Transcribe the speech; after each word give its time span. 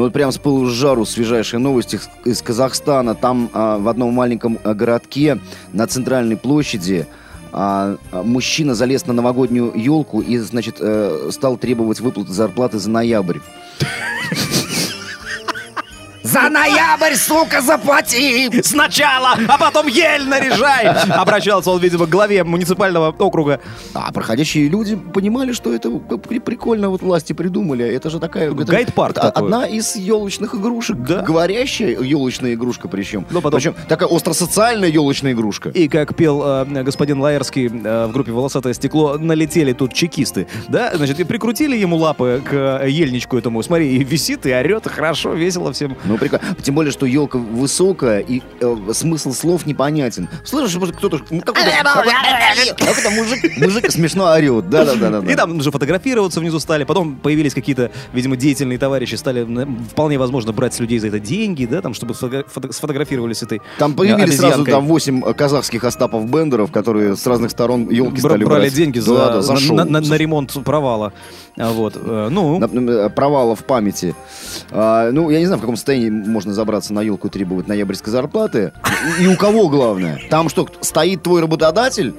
Ну 0.00 0.04
вот 0.04 0.14
прям 0.14 0.32
с 0.32 0.38
пылу 0.38 0.66
с 0.66 0.72
жару 0.72 1.04
свежайшие 1.04 1.60
новости 1.60 2.00
из- 2.24 2.40
Казахстана. 2.40 3.14
Там 3.14 3.50
а, 3.52 3.76
в 3.76 3.86
одном 3.86 4.14
маленьком 4.14 4.58
а, 4.64 4.72
городке 4.72 5.38
на 5.74 5.86
центральной 5.86 6.38
площади 6.38 7.06
а, 7.52 7.98
а, 8.10 8.22
мужчина 8.22 8.74
залез 8.74 9.06
на 9.06 9.12
новогоднюю 9.12 9.74
елку 9.76 10.22
и, 10.22 10.38
значит, 10.38 10.76
э, 10.80 11.28
стал 11.30 11.58
требовать 11.58 12.00
выплаты 12.00 12.32
зарплаты 12.32 12.78
за 12.78 12.88
ноябрь. 12.88 13.40
За 16.30 16.48
ноябрь, 16.48 17.14
сука, 17.16 17.60
заплати! 17.60 18.62
Сначала, 18.62 19.36
а 19.48 19.58
потом 19.58 19.88
ель 19.88 20.28
наряжай! 20.28 20.86
Обращался 21.10 21.70
он, 21.70 21.80
видимо, 21.80 22.06
к 22.06 22.08
главе 22.08 22.44
муниципального 22.44 23.08
округа. 23.18 23.60
А 23.94 24.12
проходящие 24.12 24.68
люди 24.68 24.94
понимали, 24.96 25.52
что 25.52 25.74
это 25.74 25.90
при- 25.90 26.38
прикольно 26.38 26.88
вот 26.90 27.02
власти 27.02 27.32
придумали. 27.32 27.84
Это 27.84 28.10
же 28.10 28.20
такая... 28.20 28.52
Гайд-парк 28.52 29.14
такой. 29.16 29.42
Одна 29.44 29.66
из 29.66 29.96
елочных 29.96 30.54
игрушек. 30.54 30.98
Да. 30.98 31.22
Говорящая 31.22 31.98
елочная 32.00 32.54
игрушка 32.54 32.86
причем. 32.86 33.26
Ну, 33.30 33.40
потом- 33.40 33.58
Причем 33.58 33.74
такая 33.88 34.08
остросоциальная 34.08 34.88
елочная 34.88 35.32
игрушка. 35.32 35.70
И 35.70 35.88
как 35.88 36.14
пел 36.14 36.42
э, 36.44 36.82
господин 36.84 37.20
Лаерский 37.20 37.66
э, 37.66 38.06
в 38.06 38.12
группе 38.12 38.30
«Волосатое 38.30 38.74
стекло», 38.74 39.18
налетели 39.18 39.72
тут 39.72 39.94
чекисты, 39.94 40.46
да? 40.68 40.92
Значит, 40.94 41.18
и 41.18 41.24
прикрутили 41.24 41.76
ему 41.76 41.96
лапы 41.96 42.40
к 42.48 42.52
э, 42.84 42.88
ельничку 42.88 43.36
этому. 43.36 43.62
Смотри, 43.64 43.96
и 43.96 44.04
висит, 44.04 44.46
и 44.46 44.52
орет, 44.52 44.86
и 44.86 44.88
хорошо, 44.90 45.32
весело 45.32 45.72
всем. 45.72 45.96
Ну, 46.04 46.19
прикольно. 46.20 46.44
Тем 46.62 46.74
более, 46.76 46.92
что 46.92 47.06
елка 47.06 47.38
высокая, 47.38 48.20
и 48.20 48.42
э, 48.60 48.76
смысл 48.92 49.32
слов 49.32 49.66
непонятен. 49.66 50.28
Слышишь, 50.44 50.76
может, 50.76 50.96
кто-то... 50.96 51.18
какой-то- 51.18 53.10
мужик, 53.10 53.56
мужик 53.58 53.90
смешно 53.90 54.26
орет. 54.30 54.68
Да-да-да. 54.70 55.20
И 55.30 55.34
там 55.34 55.56
уже 55.58 55.70
фотографироваться 55.70 56.40
внизу 56.40 56.60
стали. 56.60 56.84
Потом 56.84 57.16
появились 57.16 57.54
какие-то, 57.54 57.90
видимо, 58.12 58.36
деятельные 58.36 58.78
товарищи, 58.78 59.14
стали 59.16 59.46
вполне 59.90 60.18
возможно 60.18 60.52
брать 60.52 60.74
с 60.74 60.80
людей 60.80 60.98
за 60.98 61.08
это 61.08 61.18
деньги, 61.18 61.64
да, 61.66 61.80
там, 61.80 61.94
чтобы 61.94 62.14
сфото- 62.14 62.44
фото- 62.48 62.72
сфотографировались 62.72 63.38
с 63.38 63.42
этой 63.42 63.60
Там 63.78 63.94
появились 63.94 64.34
э, 64.34 64.38
сразу 64.38 64.54
обезьянкой. 64.62 64.72
там 64.74 64.86
8 64.86 65.32
казахских 65.34 65.84
Остапов 65.84 66.30
Бендеров, 66.30 66.70
которые 66.70 67.16
с 67.16 67.26
разных 67.26 67.50
сторон 67.50 67.88
елки 67.88 68.18
стали 68.20 68.44
брали 68.44 68.62
брать. 68.62 68.74
деньги 68.74 68.98
Да, 68.98 69.04
за, 69.04 69.14
да, 69.16 69.42
за 69.42 69.74
на, 69.84 70.14
ремонт 70.16 70.52
провала. 70.64 71.12
А, 71.56 71.70
Вот. 71.72 71.96
э, 71.96 72.28
Ну, 72.30 72.60
провала 73.10 73.54
в 73.56 73.64
памяти. 73.64 74.14
А, 74.70 75.10
ну, 75.10 75.30
я 75.30 75.38
не 75.40 75.46
знаю, 75.46 75.58
в 75.58 75.62
каком 75.62 75.76
состоянии 75.76 76.09
можно 76.10 76.52
забраться 76.52 76.92
на 76.92 77.02
елку 77.02 77.28
и 77.28 77.30
требовать 77.30 77.68
ноябрьской 77.68 78.12
зарплаты. 78.12 78.72
И, 79.18 79.24
и 79.24 79.26
у 79.26 79.36
кого 79.36 79.68
главное? 79.68 80.20
Там 80.28 80.48
что, 80.48 80.68
стоит 80.80 81.22
твой 81.22 81.40
работодатель? 81.40 82.14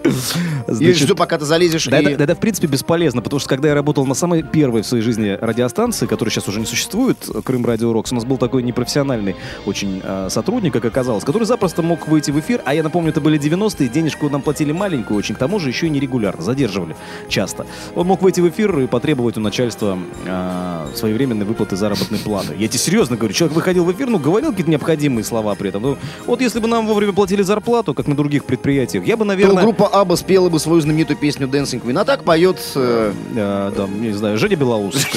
Значит, 0.67 1.06
что, 1.06 1.16
пока 1.16 1.38
ты 1.38 1.45
залезешь 1.45 1.86
Да, 1.86 2.00
и... 2.00 2.06
это, 2.06 2.17
да 2.17 2.23
это, 2.23 2.36
в 2.36 2.39
принципе, 2.39 2.67
бесполезно, 2.67 3.22
потому 3.22 3.39
что 3.39 3.50
когда 3.50 3.70
я 3.70 3.75
работал 3.75 4.06
на 4.06 4.14
самой 4.14 4.44
первой 4.44 4.81
в 4.81 4.86
своей 4.88 5.03
жизни 5.03 5.38
радиостанции, 5.39 6.06
которая 6.06 6.31
сейчас 6.31 6.48
уже 6.48 6.59
не 6.59 6.66
существует, 6.66 7.17
Крым 7.44 7.66
Радио 7.66 7.92
Рокс, 7.94 8.11
у 8.11 8.16
нас 8.16 8.25
был 8.25 8.38
такой 8.38 8.64
непрофессиональный 8.64 9.36
очень 9.66 10.02
э, 10.03 10.28
сотрудник, 10.30 10.73
как 10.73 10.86
оказалось, 10.86 11.23
который 11.23 11.44
запросто 11.44 11.81
мог 11.81 12.08
выйти 12.08 12.31
в 12.31 12.39
эфир, 12.39 12.61
а 12.66 12.73
я 12.73 12.83
напомню, 12.83 13.11
это 13.11 13.22
были 13.22 13.39
90-е, 13.39 13.89
денежку 13.89 14.30
нам 14.30 14.42
платили 14.42 14.72
маленькую 14.72 15.17
очень, 15.17 15.36
к 15.36 15.38
тому 15.38 15.59
же 15.59 15.70
еще 15.70 15.88
и 15.88 15.89
нерегулярно, 15.89 16.42
задерживали 16.42 16.95
часто. 17.28 17.66
Он 17.95 18.08
мог 18.08 18.21
выйти 18.21 18.39
в 18.42 18.49
эфир 18.49 18.80
и 18.80 18.88
потребовать 18.88 19.38
у 19.38 19.42
начальства 19.42 19.99
э, 20.26 20.88
своевременной 20.95 21.45
выплаты 21.45 21.76
заработной 21.76 22.20
платы. 22.20 22.55
Я 22.58 22.67
тебе 22.67 22.80
серьезно 22.80 23.17
говорю, 23.17 23.33
человек 23.33 23.55
выходил 23.55 23.80
в 23.83 23.92
эфир, 23.92 24.08
ну, 24.08 24.19
говорил 24.19 24.52
какие-то 24.52 24.71
необходимые 24.71 25.23
слова 25.23 25.55
при 25.55 25.69
этом. 25.69 25.81
Ну, 25.81 25.97
вот 26.27 26.42
если 26.42 26.59
бы 26.59 26.67
нам 26.67 26.87
вовремя 26.87 27.14
платили 27.14 27.42
зарплату, 27.42 27.93
как 27.93 28.08
на 28.08 28.15
других 28.15 28.45
предприятиях, 28.45 29.05
я 29.05 29.15
бы, 29.17 29.23
То 29.23 29.27
наверное... 29.27 29.64
группа 29.64 29.87
Аба 29.87 30.15
спела 30.15 30.49
бы 30.49 30.59
свою 30.59 30.81
знаменитую 30.81 31.17
песню 31.17 31.47
Dancing 31.47 31.81
Queen, 31.83 31.99
а 31.99 32.05
так 32.05 32.23
поет... 32.23 32.58
э, 32.75 33.11
Э, 33.36 33.71
там, 33.75 34.02
не 34.02 34.11
знаю, 34.11 34.37
Женя 34.37 34.55
Белоус. 34.55 35.05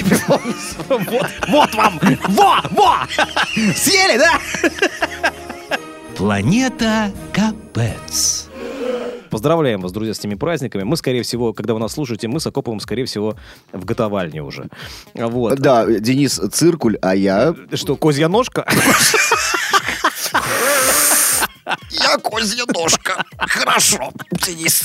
Вот, 0.88 1.26
вот 1.48 1.74
вам! 1.74 2.00
Во! 2.28 2.56
Во! 2.70 2.97
Съели, 3.74 4.19
да? 4.19 5.30
Планета 6.16 7.10
Капец. 7.32 8.44
Поздравляем 9.34 9.81
вас, 9.81 9.91
друзья, 9.91 10.15
с 10.15 10.21
этими 10.21 10.37
праздниками. 10.37 10.84
Мы, 10.84 10.97
скорее 10.97 11.25
всего, 11.25 11.53
когда 11.53 11.75
вы 11.75 11.81
нас 11.81 11.95
слушаете, 11.95 12.28
мы 12.28 12.39
с 12.39 12.47
Акоповым, 12.47 12.78
скорее 12.78 13.05
всего, 13.05 13.37
в 13.72 13.84
готовальне 13.84 14.45
уже. 14.45 14.69
Вот. 15.12 15.59
Да, 15.59 15.87
Денис 15.87 16.41
Циркуль, 16.53 16.99
а 17.03 17.17
я... 17.17 17.53
Что, 17.72 17.97
козья 17.97 18.28
ножка? 18.28 18.65
Я 21.91 22.19
козья 22.19 22.65
ножка. 22.72 23.25
Хорошо, 23.37 24.12
Денис. 24.47 24.84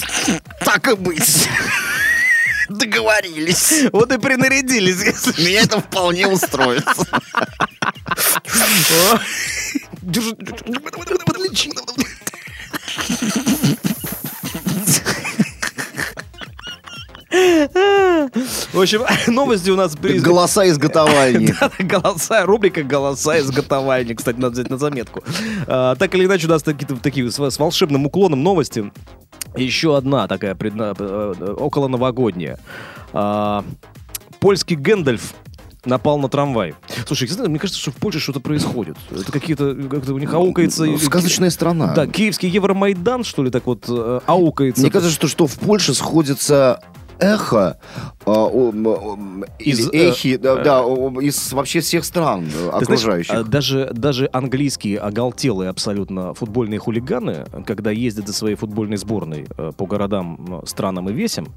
Так 0.66 0.88
и 0.88 0.96
быть. 0.96 1.48
Договорились. 2.70 3.84
Вот 3.94 4.12
и 4.12 4.18
принарядились. 4.18 5.04
если 5.04 5.44
Меня 5.46 5.62
это 5.62 5.80
вполне 5.80 6.28
устроит. 6.28 6.86
Подлечи. 11.28 11.70
В 18.74 18.80
общем, 18.80 19.04
новости 19.28 19.70
у 19.70 19.76
нас... 19.76 19.96
Голоса 19.96 20.68
изготовальни. 20.70 21.54
Голоса, 21.80 22.46
рубрика 22.46 22.84
«Голоса 22.84 23.40
изготовальни». 23.40 24.14
Кстати, 24.14 24.38
надо 24.38 24.54
взять 24.54 24.70
на 24.70 24.78
заметку. 24.78 25.24
А, 25.68 25.96
так 25.96 26.14
или 26.16 26.26
иначе, 26.26 26.48
у 26.48 26.50
нас 26.50 26.62
такие, 26.62 26.88
такие 27.02 27.32
с, 27.32 27.60
волшебным 27.60 28.06
уклоном 28.06 28.44
новости. 28.44 28.92
Еще 29.56 29.98
одна 29.98 30.28
такая 30.28 30.54
предна, 30.54 30.94
э, 30.98 31.56
около 31.58 31.88
новогодняя. 31.88 32.60
А, 33.14 33.64
польский 34.40 34.76
Гэндальф 34.76 35.34
напал 35.86 36.20
на 36.20 36.30
трамвай. 36.30 36.76
Слушай, 37.08 37.30
мне 37.48 37.58
кажется, 37.58 37.82
что 37.82 37.92
в 37.92 37.96
Польше 37.96 38.20
что-то 38.20 38.40
происходит. 38.40 38.98
Это 39.12 39.32
какие-то, 39.32 39.74
как-то 39.74 40.14
у 40.14 40.20
них 40.20 40.32
аукается... 40.34 40.86
Ну, 40.86 40.98
Сказочная 41.00 41.50
страна. 41.50 41.94
Да, 41.94 42.06
киевский 42.06 42.50
Евромайдан, 42.50 43.24
что 43.24 43.44
ли, 43.44 43.50
так 43.50 43.66
вот 43.66 43.86
э, 43.88 44.20
аукается. 44.26 44.82
Мне 44.82 44.92
кажется, 44.92 45.14
что, 45.14 45.28
что 45.28 45.48
в 45.48 45.56
Польше 45.58 45.94
сходится 45.94 46.82
эхо 47.20 47.78
а, 48.26 48.48
Из, 49.60 49.90
э, 49.90 50.10
эхи, 50.10 50.38
да, 50.38 50.56
да, 50.64 50.84
о, 50.84 51.10
о, 51.10 51.22
из 51.22 51.52
вообще 51.54 51.80
всех 51.80 52.06
стран 52.06 52.46
э, 52.46 52.50
знаешь, 52.50 52.84
окружающих. 52.84 53.34
а, 53.34 53.44
даже, 53.44 53.90
даже 53.94 54.30
английские 54.32 55.00
оголтелые 55.00 55.70
абсолютно 55.70 56.34
футбольные 56.34 56.80
хулиганы, 56.80 57.46
когда 57.66 57.92
ездят 57.92 58.28
за 58.28 58.34
своей 58.34 58.56
футбольной 58.56 58.98
сборной 58.98 59.48
э, 59.58 59.72
по 59.76 59.86
городам, 59.86 60.62
э, 60.64 60.68
странам 60.68 61.10
и 61.10 61.14
весям, 61.14 61.48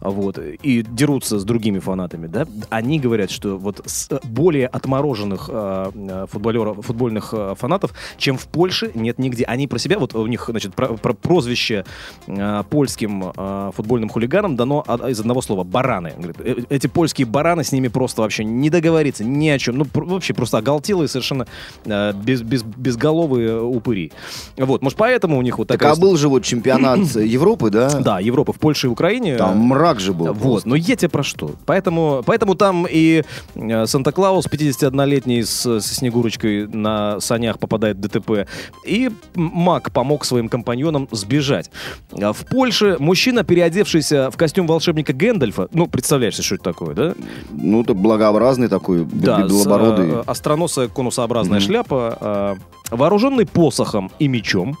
а, 0.00 0.10
вот, 0.10 0.38
и 0.38 0.82
дерутся 0.82 1.38
с 1.38 1.44
другими 1.44 1.78
фанатами, 1.78 2.26
да, 2.26 2.46
они 2.70 2.98
говорят, 2.98 3.30
что 3.30 3.56
вот 3.56 3.82
с 3.86 4.10
э, 4.10 4.18
более 4.24 4.66
отмороженных 4.66 5.48
э, 5.52 5.90
э, 5.94 6.26
футболеров, 6.30 6.84
футбольных 6.84 7.32
э, 7.32 7.54
фанатов, 7.56 7.92
чем 8.16 8.36
в 8.36 8.46
Польше, 8.46 8.90
нет 8.94 9.18
нигде. 9.18 9.44
Они 9.44 9.68
про 9.68 9.78
себя, 9.78 9.98
вот 9.98 10.14
у 10.14 10.26
них, 10.26 10.46
значит, 10.48 10.74
про, 10.74 10.88
про 10.88 11.12
прозвище 11.12 11.84
э, 12.26 12.62
польским 12.68 13.32
э, 13.36 13.70
футбольным 13.74 14.08
хулиганам 14.08 14.56
дано 14.56 14.84
из 15.06 15.20
одного 15.20 15.42
слова 15.42 15.64
«бараны». 15.64 16.12
Говорит, 16.16 16.36
«Э, 16.40 16.54
эти 16.68 16.86
польские 16.86 17.26
бараны 17.26 17.64
с 17.64 17.72
ними 17.72 17.88
просто 17.88 18.22
вообще 18.22 18.44
не 18.44 18.70
договориться 18.70 19.24
ни 19.24 19.48
о 19.48 19.58
чем. 19.58 19.78
Ну, 19.78 19.86
вообще 19.94 20.34
просто 20.34 20.58
оголтелые 20.58 21.08
совершенно 21.08 21.46
э, 21.84 22.12
без, 22.14 22.42
без, 22.42 22.62
безголовые 22.62 23.60
упыри. 23.60 24.12
Вот, 24.56 24.82
может, 24.82 24.98
поэтому 24.98 25.38
у 25.38 25.42
них 25.42 25.58
вот 25.58 25.68
так 25.68 25.78
такая... 25.78 25.92
а 25.92 25.96
был 25.96 26.16
же 26.16 26.28
вот 26.28 26.44
чемпионат 26.44 26.98
Европы, 27.16 27.70
да? 27.70 28.00
Да, 28.00 28.20
Европа 28.20 28.52
в 28.52 28.58
Польше 28.58 28.88
и 28.88 28.90
Украине. 28.90 29.36
Там 29.36 29.58
мрак 29.58 30.00
же 30.00 30.12
был. 30.12 30.32
Вот, 30.32 30.66
но 30.66 30.74
я 30.74 30.96
тебе 30.96 31.08
про 31.08 31.22
что. 31.22 31.52
Поэтому, 31.66 32.22
поэтому 32.24 32.54
там 32.54 32.86
и 32.88 33.22
э, 33.54 33.86
Санта-Клаус, 33.86 34.46
51-летний 34.46 35.42
с, 35.42 35.80
со 35.80 35.80
Снегурочкой 35.80 36.66
на 36.66 37.20
санях 37.20 37.58
попадает 37.58 37.96
в 37.96 38.00
ДТП, 38.00 38.48
и 38.86 39.10
Мак 39.34 39.92
помог 39.92 40.24
своим 40.24 40.48
компаньонам 40.48 41.08
сбежать. 41.10 41.70
А 42.12 42.32
В 42.32 42.44
Польше 42.46 42.96
мужчина, 42.98 43.44
переодевшийся 43.44 44.30
в 44.30 44.36
костюм 44.36 44.66
волшебника 44.66 44.87
Гэндальфа, 44.92 45.68
ну, 45.72 45.86
представляешь, 45.86 46.34
что 46.34 46.54
это 46.56 46.64
такое, 46.64 46.94
да? 46.94 47.14
Ну, 47.50 47.82
это 47.82 47.94
благообразный 47.94 48.68
такой, 48.68 49.04
Да, 49.04 49.46
с, 49.46 49.50
белобородый. 49.50 50.08
э, 50.10 50.22
остроносая 50.26 50.88
конусообразная 50.88 51.58
Мгм. 51.60 51.66
шляпа, 51.66 52.56
э, 52.90 52.94
вооруженный 52.94 53.46
посохом 53.46 54.10
и 54.18 54.28
мечом, 54.28 54.76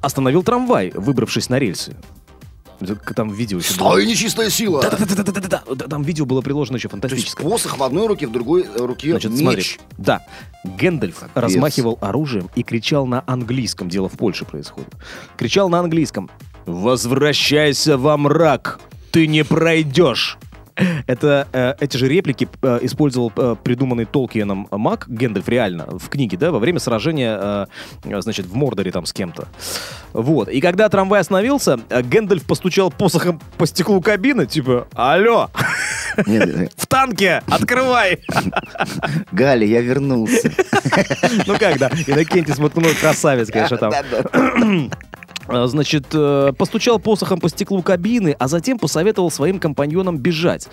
остановил 0.00 0.42
трамвай, 0.42 0.92
выбравшись 0.94 1.48
на 1.48 1.58
рельсы. 1.58 1.96
Там 3.14 3.32
видео 3.32 3.58
еще 3.58 3.78
было. 3.78 3.90
Стой, 3.90 4.06
нечистая 4.06 4.50
сила! 4.50 4.82
Да-да-да-да-да-да. 4.82 5.62
Да, 5.74 5.86
Там 5.86 6.02
видео 6.02 6.26
было 6.26 6.42
приложено 6.42 6.76
еще 6.76 6.88
То 6.88 6.96
есть 6.96 7.02
фантастическое. 7.08 7.42
посох 7.48 7.78
в 7.78 7.82
одной 7.82 8.06
руке, 8.08 8.26
в 8.26 8.32
другой 8.32 8.62
э, 8.64 8.84
руке 8.84 9.10
Значит, 9.12 9.30
меч. 9.30 9.40
смотри. 9.40 9.64
Да. 9.96 10.26
Гэндальф 10.64 11.20
Капец. 11.20 11.30
размахивал 11.34 11.98
оружием 12.02 12.50
и 12.56 12.62
кричал 12.62 13.06
на 13.06 13.22
английском. 13.26 13.88
Дело 13.88 14.08
в 14.08 14.12
Польше 14.18 14.44
происходит. 14.44 14.92
Кричал 15.38 15.68
на 15.68 15.78
английском. 15.78 16.28
«Возвращайся 16.66 17.96
во 17.96 18.16
мрак! 18.16 18.80
Ты 19.14 19.28
не 19.28 19.44
пройдешь!» 19.44 20.38
Это 21.06 21.46
э, 21.52 21.74
эти 21.78 21.96
же 21.96 22.08
реплики 22.08 22.48
э, 22.62 22.80
использовал 22.82 23.32
э, 23.36 23.54
придуманный 23.62 24.06
Толкиеном 24.06 24.66
маг 24.72 25.04
Гэндальф 25.06 25.48
реально 25.48 25.86
в 25.86 26.08
книге, 26.08 26.36
да, 26.36 26.50
во 26.50 26.58
время 26.58 26.80
сражения, 26.80 27.68
э, 28.04 28.20
значит, 28.20 28.46
в 28.46 28.54
Мордоре 28.56 28.90
там 28.90 29.06
с 29.06 29.12
кем-то. 29.12 29.46
Вот. 30.12 30.48
И 30.48 30.60
когда 30.60 30.88
трамвай 30.88 31.20
остановился, 31.20 31.78
э, 31.90 32.02
Гэндальф 32.02 32.44
постучал 32.44 32.90
посохом 32.90 33.40
по 33.56 33.68
стеклу 33.68 34.00
кабины, 34.00 34.46
типа, 34.46 34.88
алло, 34.94 35.48
э, 36.16 36.66
в 36.76 36.86
танке, 36.88 37.44
открывай! 37.46 38.18
Галя, 39.30 39.64
я 39.64 39.80
вернулся. 39.80 40.50
Ну 41.46 41.56
как, 41.56 41.78
да. 41.78 41.88
Иннокентий 42.06 42.52
Смоткнул 42.52 42.90
красавец, 43.00 43.48
конечно, 43.48 43.76
там. 43.76 43.92
А, 45.46 45.66
Значит, 45.66 46.06
э, 46.12 46.52
постучал 46.56 46.98
посохом 46.98 47.40
по 47.40 47.48
стеклу 47.48 47.82
кабины, 47.82 48.34
а 48.38 48.48
затем 48.48 48.78
посоветовал 48.78 49.30
своим 49.30 49.58
компаньонам 49.58 50.18
бежать. 50.18 50.68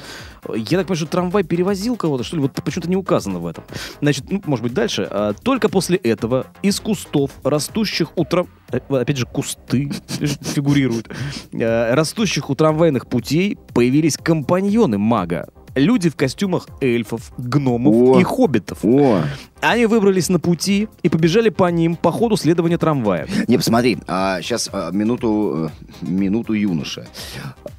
Я 0.55 0.77
так 0.77 0.87
понимаю, 0.87 0.95
что 0.95 1.05
трамвай 1.07 1.43
перевозил 1.43 1.95
кого-то, 1.97 2.23
что 2.23 2.37
ли? 2.37 2.41
Вот 2.41 2.53
почему-то 2.53 2.89
не 2.89 2.95
указано 2.95 3.39
в 3.39 3.47
этом. 3.47 3.63
Значит, 4.01 4.25
ну, 4.29 4.41
может 4.45 4.63
быть, 4.63 4.73
дальше. 4.73 5.33
Только 5.43 5.69
после 5.69 5.97
этого 5.97 6.47
из 6.61 6.79
кустов, 6.79 7.31
растущих 7.43 8.17
у 8.17 8.25
трам... 8.25 8.47
э, 8.71 8.79
Опять 8.89 9.17
же, 9.17 9.25
кусты 9.25 9.91
фигурируют. 10.41 11.09
Э, 11.51 11.93
Растущих 11.93 12.49
у 12.49 12.55
трамвайных 12.55 13.07
путей 13.07 13.57
появились 13.73 14.17
компаньоны 14.17 14.97
мага. 14.97 15.49
Люди 15.75 16.09
в 16.09 16.15
костюмах 16.17 16.67
эльфов, 16.81 17.31
гномов 17.37 17.95
О. 17.95 18.19
и 18.19 18.23
хоббитов. 18.23 18.79
О, 18.83 19.21
Они 19.61 19.85
выбрались 19.85 20.29
на 20.29 20.39
пути 20.39 20.87
и 21.03 21.09
побежали 21.09 21.49
по 21.49 21.69
ним 21.69 21.95
по 21.95 22.11
ходу 22.11 22.35
следования 22.35 22.77
трамвая. 22.77 23.27
Не, 23.47 23.57
посмотри, 23.57 23.97
сейчас 24.07 24.69
минуту, 24.91 25.71
э, 26.01 26.05
минуту 26.05 26.53
юноша. 26.53 27.07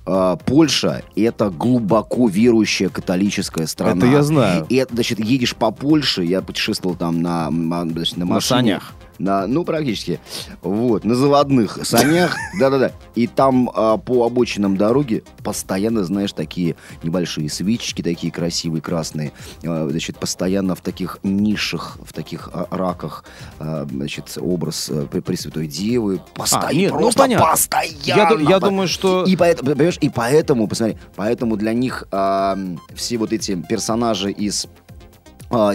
А, 0.04 0.36
Польша— 0.36 1.02
это 1.16 1.50
глубоко 1.50 2.28
верующая 2.28 2.88
католическая 2.88 3.66
страна. 3.66 3.98
Это 3.98 4.06
я 4.06 4.22
знаю. 4.22 4.66
И, 4.68 4.76
это, 4.76 4.94
значит, 4.94 5.18
едешь 5.20 5.54
по 5.54 5.70
Польше, 5.70 6.22
я 6.24 6.40
путешествовал 6.42 6.96
там 6.96 7.22
на, 7.22 7.50
значит, 7.50 8.16
на 8.16 8.24
На 8.26 8.34
машине. 8.34 8.48
санях. 8.60 8.92
На, 9.18 9.46
ну, 9.46 9.62
практически. 9.64 10.18
Вот, 10.62 11.04
на 11.04 11.14
заводных 11.14 11.78
санях. 11.84 12.34
Да-да-да. 12.58 12.90
И 13.14 13.28
там 13.28 13.70
а, 13.72 13.96
по 13.96 14.24
обочинам 14.26 14.76
дороги 14.76 15.22
постоянно, 15.44 16.02
знаешь, 16.02 16.32
такие 16.32 16.74
небольшие 17.04 17.48
свечечки, 17.48 18.02
такие 18.02 18.32
красивые, 18.32 18.82
красные. 18.82 19.30
А, 19.64 19.86
Значит, 19.88 20.18
постоянно 20.18 20.74
в 20.74 20.80
таких 20.80 21.18
нишах, 21.22 21.71
в 21.78 22.12
таких 22.12 22.48
а, 22.52 22.66
раках, 22.70 23.24
а, 23.58 23.86
значит, 23.90 24.36
образ 24.40 24.88
а, 24.90 25.04
Пре- 25.06 25.22
Пресвятой 25.22 25.66
Девы. 25.66 26.20
Постоянно, 26.34 26.72
нет, 26.76 26.92
ну, 26.92 26.98
просто 26.98 27.20
понятно. 27.20 27.46
постоянно. 27.46 28.40
Я 28.42 28.50
я 28.50 28.60
думаю, 28.60 28.88
что- 28.88 29.24
И 29.24 29.36
поэтому, 29.36 29.70
понимаешь, 29.72 29.98
и 30.00 30.08
поэтому, 30.08 30.68
посмотри, 30.68 30.98
поэтому 31.16 31.56
для 31.56 31.72
них 31.72 32.04
а, 32.10 32.58
все 32.94 33.16
вот 33.18 33.32
эти 33.32 33.54
персонажи 33.68 34.30
из 34.30 34.66
а, 34.66 34.68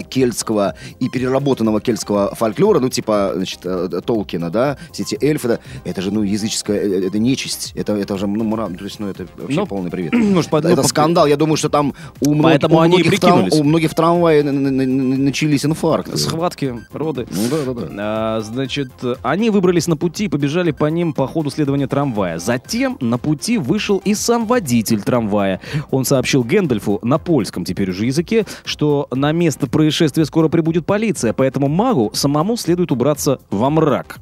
кельтского 0.08 0.74
и 1.00 1.08
переработанного 1.08 1.80
кельтского 1.80 2.34
фольклора, 2.34 2.80
ну, 2.80 2.88
типа, 2.88 3.32
значит, 3.36 3.60
э, 3.64 4.00
Толкина, 4.04 4.50
да, 4.50 4.76
все 4.92 5.02
эти 5.04 5.18
эльфы, 5.24 5.48
да, 5.48 5.58
это 5.84 6.02
же, 6.02 6.10
ну, 6.10 6.22
языческая, 6.22 6.78
э, 6.80 7.06
это 7.06 7.18
нечисть, 7.18 7.72
это, 7.76 7.92
это 7.94 8.18
же, 8.18 8.26
ну, 8.26 8.44
мура, 8.44 8.68
то 8.68 8.84
есть, 8.84 8.98
ну, 9.00 9.08
это 9.08 9.26
вообще 9.36 9.56
Ну, 9.60 9.66
полный 9.66 9.90
привет. 9.90 10.12
может, 10.14 10.50
по- 10.50 10.60
ну, 10.60 10.68
это 10.68 10.82
по- 10.82 10.88
скандал, 10.88 11.26
я 11.26 11.36
думаю, 11.36 11.56
что 11.56 11.68
там 11.68 11.94
у, 12.20 12.34
мног- 12.34 12.42
Поэтому 12.42 12.76
у 12.76 12.80
они 12.80 12.96
многих, 12.98 13.14
в 13.18 13.22
трам- 13.22 13.48
у 13.52 13.62
многих 13.64 13.90
в 13.90 13.94
трамвае 13.94 14.42
на- 14.42 14.52
на- 14.52 14.70
на- 14.70 14.86
на- 14.86 15.16
начались 15.16 15.64
инфаркты. 15.64 16.16
Схватки, 16.16 16.74
роды. 16.92 17.26
Ну, 17.30 17.42
да, 17.50 17.72
да, 17.72 17.80
да. 17.80 17.88
А, 17.98 18.40
значит, 18.40 18.90
они 19.22 19.50
выбрались 19.50 19.86
на 19.86 19.96
пути 19.96 20.24
и 20.24 20.28
побежали 20.28 20.72
по 20.72 20.86
ним 20.86 21.12
по 21.12 21.26
ходу 21.26 21.50
следования 21.50 21.86
трамвая. 21.86 22.38
Затем 22.38 22.96
на 23.00 23.18
пути 23.18 23.58
вышел 23.58 23.98
и 24.04 24.14
сам 24.14 24.46
водитель 24.46 25.02
трамвая. 25.02 25.60
Он 25.90 26.04
сообщил 26.04 26.42
Гэндальфу 26.42 26.98
на 27.02 27.18
польском 27.18 27.64
теперь 27.64 27.90
уже 27.90 28.06
языке, 28.06 28.44
что 28.64 29.06
на 29.12 29.30
место 29.32 29.66
происшествия 29.70 30.24
скоро 30.24 30.48
прибудет 30.48 30.86
полиция, 30.86 31.32
поэтому 31.32 31.68
магу 31.68 32.10
самому 32.14 32.56
следует 32.56 32.92
убраться 32.92 33.40
во 33.50 33.70
мрак. 33.70 34.18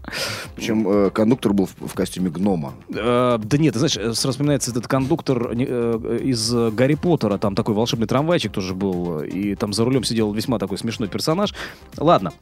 Причем 0.54 0.88
э, 0.88 1.10
кондуктор 1.10 1.52
был 1.52 1.66
в, 1.66 1.88
в 1.88 1.94
костюме 1.94 2.31
гнома. 2.31 2.75
Э, 2.88 3.38
да 3.43 3.58
нет, 3.58 3.75
ты 3.75 3.78
знаешь, 3.78 3.96
э, 3.96 4.14
сразу 4.14 4.32
вспоминается 4.32 4.70
этот 4.70 4.87
кондуктор 4.88 5.50
э, 5.52 6.19
из 6.22 6.54
э, 6.54 6.70
Гарри 6.70 6.94
Поттера, 6.94 7.38
там 7.38 7.54
такой 7.54 7.75
волшебный 7.75 8.06
трамвайчик 8.06 8.52
тоже 8.52 8.75
был, 8.75 9.20
э, 9.20 9.28
и 9.28 9.54
там 9.54 9.72
за 9.72 9.84
рулем 9.84 10.04
сидел 10.04 10.32
весьма 10.32 10.58
такой 10.58 10.78
смешной 10.78 11.08
персонаж. 11.08 11.54
Ладно. 11.96 12.32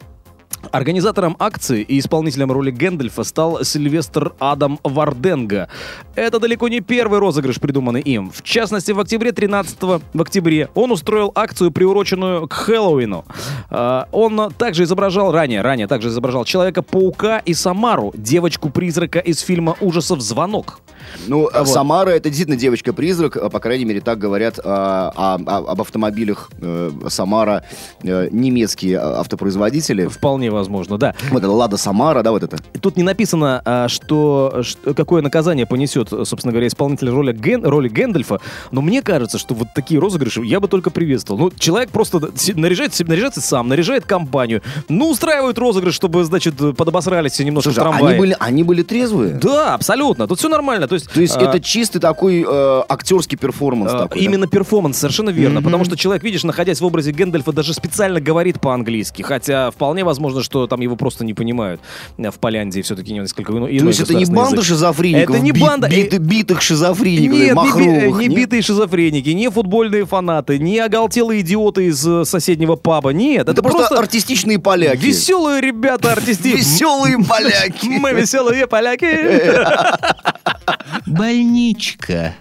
Организатором 0.72 1.36
акции 1.38 1.82
и 1.82 1.98
исполнителем 1.98 2.50
роли 2.52 2.70
Гэндальфа 2.70 3.24
стал 3.24 3.64
Сильвестр 3.64 4.32
Адам 4.38 4.78
Варденга. 4.82 5.68
Это 6.14 6.38
далеко 6.38 6.68
не 6.68 6.80
первый 6.80 7.18
розыгрыш, 7.18 7.60
придуманный 7.60 8.00
им. 8.00 8.30
В 8.30 8.42
частности, 8.42 8.92
в 8.92 9.00
октябре 9.00 9.32
13 9.32 9.82
в 9.82 10.20
октябре 10.20 10.68
он 10.74 10.92
устроил 10.92 11.32
акцию, 11.34 11.70
приуроченную 11.70 12.48
к 12.48 12.52
Хэллоуину. 12.52 13.24
А, 13.70 14.08
Он 14.12 14.52
также 14.56 14.84
изображал 14.84 15.32
ранее, 15.32 15.60
ранее 15.60 15.86
также 15.86 16.08
изображал 16.08 16.44
Человека-паука 16.44 17.38
и 17.38 17.54
Самару, 17.54 18.12
девочку-призрака 18.16 19.18
из 19.18 19.40
фильма 19.40 19.76
ужасов 19.80 20.20
«Звонок». 20.20 20.80
Ну, 21.26 21.48
А 21.52 21.60
вот. 21.60 21.68
Самара 21.68 22.10
это 22.10 22.28
действительно 22.28 22.56
девочка-призрак, 22.56 23.36
а, 23.36 23.48
по 23.50 23.60
крайней 23.60 23.84
мере, 23.84 24.00
так 24.00 24.18
говорят 24.18 24.58
а, 24.62 25.12
а, 25.14 25.38
а, 25.46 25.58
об 25.72 25.80
автомобилях 25.80 26.50
э, 26.60 26.90
Самара 27.08 27.64
э, 28.02 28.28
немецкие 28.30 28.98
а, 28.98 29.20
автопроизводители. 29.20 30.06
Вполне 30.06 30.50
возможно, 30.50 30.98
да. 30.98 31.14
Вот 31.30 31.38
это 31.42 31.50
Лада 31.50 31.76
Самара, 31.76 32.22
да, 32.22 32.30
вот 32.32 32.42
это. 32.42 32.58
Тут 32.80 32.96
не 32.96 33.02
написано, 33.02 33.62
а, 33.64 33.88
что, 33.88 34.60
что- 34.62 34.94
какое 34.94 35.22
наказание 35.22 35.66
понесет, 35.66 36.08
собственно 36.10 36.52
говоря, 36.52 36.66
исполнитель 36.66 37.08
роли, 37.10 37.32
Ген- 37.32 37.64
роли 37.64 37.88
Гэндальфа, 37.88 38.40
но 38.70 38.80
мне 38.82 39.02
кажется, 39.02 39.38
что 39.38 39.54
вот 39.54 39.68
такие 39.74 40.00
розыгрыши 40.00 40.42
я 40.44 40.60
бы 40.60 40.68
только 40.68 40.90
приветствовал. 40.90 41.40
Ну, 41.40 41.50
человек 41.58 41.90
просто 41.90 42.20
наряжает, 42.54 42.94
себе- 42.94 43.08
наряжается 43.10 43.40
сам, 43.40 43.68
наряжает 43.68 44.04
компанию, 44.04 44.62
ну, 44.88 45.10
устраивают 45.10 45.58
розыгрыш, 45.58 45.94
чтобы, 45.94 46.24
значит, 46.24 46.54
подобосрались 46.76 47.32
все 47.32 47.44
немножко 47.44 47.70
Слушай, 47.70 47.80
в 47.80 47.82
трамвае. 47.90 48.10
они 48.10 48.18
были, 48.18 48.36
они 48.40 48.62
были 48.64 48.82
трезвые? 48.82 49.34
Да, 49.34 49.74
абсолютно. 49.74 50.26
Тут 50.26 50.38
все 50.38 50.48
нормально. 50.48 50.86
То 50.94 50.96
есть, 50.96 51.10
То 51.12 51.20
есть 51.20 51.36
а, 51.36 51.40
это 51.42 51.60
чистый 51.60 51.98
такой 51.98 52.44
э, 52.48 52.82
актерский 52.88 53.36
перформанс 53.36 53.92
а, 53.92 53.98
такой, 54.04 54.20
да? 54.20 54.24
Именно 54.24 54.46
перформанс, 54.46 54.98
совершенно 54.98 55.30
верно. 55.30 55.60
Мгм. 55.60 55.64
Потому 55.64 55.84
что 55.84 55.96
человек, 55.96 56.22
видишь, 56.22 56.44
находясь 56.44 56.80
в 56.80 56.84
образе 56.84 57.12
Гэндальфа, 57.12 57.52
даже 57.52 57.74
специально 57.74 58.20
говорит 58.20 58.60
по-английски. 58.60 59.22
Хотя 59.22 59.70
вполне 59.70 60.04
возможно, 60.04 60.42
что 60.42 60.66
там 60.66 60.80
его 60.80 60.96
просто 60.96 61.24
не 61.24 61.34
понимают. 61.34 61.80
А 62.18 62.30
В 62.30 62.38
Поляндии 62.38 62.80
все-таки 62.82 63.12
несколько 63.12 63.52
иной 63.52 63.78
То 63.78 63.86
есть 63.86 64.00
это 64.00 64.14
не 64.14 64.24
банда 64.26 64.56
язык. 64.56 64.64
шизофреников? 64.66 65.34
Это 65.36 65.44
не 65.44 65.50
би- 65.52 65.60
банда, 65.60 65.88
биты- 65.88 66.16
и- 66.16 66.18
битых 66.18 66.62
шизофреников, 66.62 67.38
Нет, 67.38 67.42
не, 67.42 67.48
би- 67.48 67.54
махровых, 67.54 68.20
не 68.20 68.26
нет? 68.28 68.38
битые 68.38 68.62
шизофреники, 68.62 69.30
не 69.30 69.50
футбольные 69.50 70.04
фанаты, 70.06 70.58
не 70.58 70.78
оголтелые 70.78 71.40
идиоты 71.40 71.86
из 71.86 72.06
э, 72.06 72.24
соседнего 72.24 72.76
паба. 72.76 73.10
Нет, 73.10 73.42
это, 73.42 73.52
Это 73.52 73.62
просто 73.62 73.98
артистичные 73.98 74.58
поляки. 74.58 74.98
веселые 75.04 75.60
ребята, 75.60 76.12
артисты. 76.12 76.52
Веселые 76.56 77.18
поляки. 77.18 77.86
Мы 78.00 78.12
веселые 78.12 78.66
поляки. 78.66 79.04
Больничка. 81.06 82.34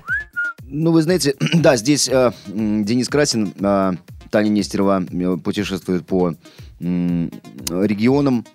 Ну, 0.66 0.92
вы 0.92 1.04
знаете, 1.04 1.36
да, 1.54 1.76
здесь 1.76 2.10
э, 2.10 2.32
Денис 2.48 3.08
Красин, 3.08 3.54
э, 3.60 3.94
Таня 4.32 4.50
Нестерова 4.50 5.04
э, 5.04 5.38
путешествует 5.38 6.06
по 6.06 6.34
регионам, 6.80 8.46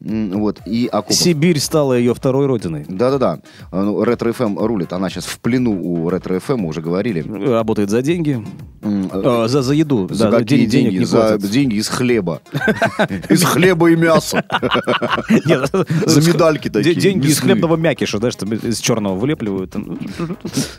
вот, 0.00 0.60
и 0.66 0.86
Акопов. 0.86 1.16
Сибирь 1.16 1.58
стала 1.58 1.94
ее 1.94 2.14
второй 2.14 2.46
родиной. 2.46 2.84
Да-да-да. 2.88 3.38
А, 3.70 3.82
Ну, 3.82 4.04
Ретро 4.04 4.32
ФМ 4.32 4.58
рулит. 4.58 4.92
Она 4.92 5.08
сейчас 5.08 5.24
в 5.24 5.38
плену 5.38 5.80
у 5.82 6.10
Ретро 6.10 6.38
ФМ, 6.40 6.64
уже 6.66 6.82
говорили. 6.82 7.22
Работает 7.22 7.88
за 7.90 8.02
деньги. 8.02 8.44
Э, 8.82 9.08
Э, 9.12 9.48
За, 9.48 9.62
за 9.62 9.72
еду. 9.72 10.08
За 10.10 10.30
Да, 10.30 10.38
какие 10.40 10.66
денег, 10.66 10.90
деньги? 10.90 11.04
За 11.04 11.38
деньги 11.38 11.76
из 11.76 11.88
хлеба. 11.88 12.42
Из 13.30 13.42
хлеба 13.44 13.90
и 13.90 13.96
мяса. 13.96 14.44
За 16.06 16.20
медальки 16.20 16.68
такие. 16.68 16.94
Деньги 16.94 17.26
из 17.28 17.40
хлебного 17.40 17.76
мякиша, 17.76 18.18
да, 18.18 18.30
что 18.30 18.46
из 18.46 18.78
черного 18.80 19.14
вылепливают. 19.16 19.74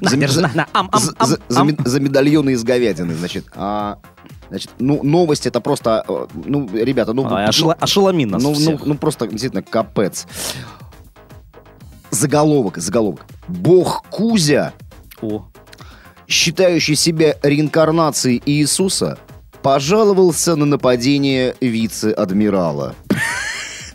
За- 0.01 1.99
медальоны 1.99 2.51
из 2.51 2.63
говядины, 2.63 3.13
значит. 3.15 3.45
Значит, 4.49 4.71
ну, 4.79 5.01
новость 5.03 5.47
это 5.47 5.59
просто, 5.59 6.05
э, 6.07 6.27
ну, 6.45 6.69
ребята, 6.73 7.13
ну... 7.13 7.25
А, 7.25 7.29
ну, 7.29 7.35
ошела- 7.37 7.77
Ошеломи 7.79 8.25
нас 8.25 8.43
ну, 8.43 8.49
ну, 8.49 8.55
всех. 8.55 8.85
ну, 8.85 8.95
просто, 8.95 9.27
действительно, 9.27 9.63
капец. 9.63 10.27
Заголовок, 12.11 12.77
заголовок. 12.77 13.25
Бог 13.47 14.03
Кузя, 14.09 14.73
О. 15.21 15.45
считающий 16.27 16.95
себя 16.95 17.35
реинкарнацией 17.41 18.41
Иисуса, 18.45 19.17
пожаловался 19.61 20.55
на 20.55 20.65
нападение 20.65 21.55
вице-адмирала. 21.59 22.93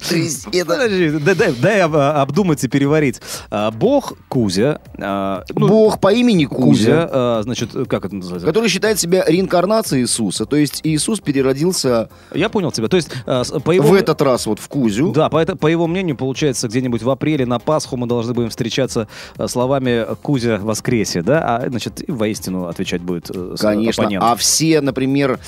То 0.08 0.16
есть 0.16 0.46
это... 0.52 0.64
Подожди, 0.66 1.10
дай, 1.18 1.34
дай- 1.34 1.52
дай 1.52 1.80
об- 1.82 1.96
обдумать 1.96 2.62
и 2.64 2.68
переварить. 2.68 3.20
А, 3.50 3.70
Бог 3.70 4.14
Кузя, 4.28 4.80
а, 4.98 5.44
ну, 5.54 5.68
Бог 5.68 6.00
по 6.00 6.12
имени 6.12 6.44
Кузя, 6.46 6.64
Кузя, 6.66 7.08
а, 7.12 7.40
значит, 7.42 7.70
как 7.88 8.04
это 8.04 8.14
называется? 8.14 8.46
который 8.46 8.68
считает 8.68 8.98
себя 8.98 9.24
реинкарнацией 9.26 10.02
Иисуса. 10.02 10.46
То 10.46 10.56
есть 10.56 10.80
Иисус 10.84 11.20
переродился 11.20 12.08
Я 12.34 12.48
понял 12.48 12.72
тебя. 12.72 12.88
То 12.88 12.96
есть, 12.96 13.10
по 13.24 13.70
его... 13.72 13.88
в 13.88 13.94
этот 13.94 14.20
раз 14.22 14.46
вот 14.46 14.58
в 14.58 14.68
Кузю. 14.68 15.12
Да, 15.12 15.28
по, 15.28 15.38
это- 15.38 15.56
по 15.56 15.66
его 15.66 15.86
мнению, 15.86 16.16
получается, 16.16 16.68
где-нибудь 16.68 17.02
в 17.02 17.10
апреле 17.10 17.46
на 17.46 17.58
Пасху 17.58 17.96
мы 17.96 18.06
должны 18.06 18.32
будем 18.34 18.50
встречаться 18.50 19.08
словами 19.46 20.06
«Кузя 20.22 20.58
воскресе», 20.58 21.22
да? 21.22 21.56
А, 21.58 21.68
значит, 21.68 22.02
воистину 22.08 22.66
отвечать 22.66 23.02
будет 23.02 23.30
э, 23.34 23.54
Конечно. 23.58 24.02
оппонент. 24.04 24.24
А 24.26 24.36
все, 24.36 24.80
например, 24.80 25.38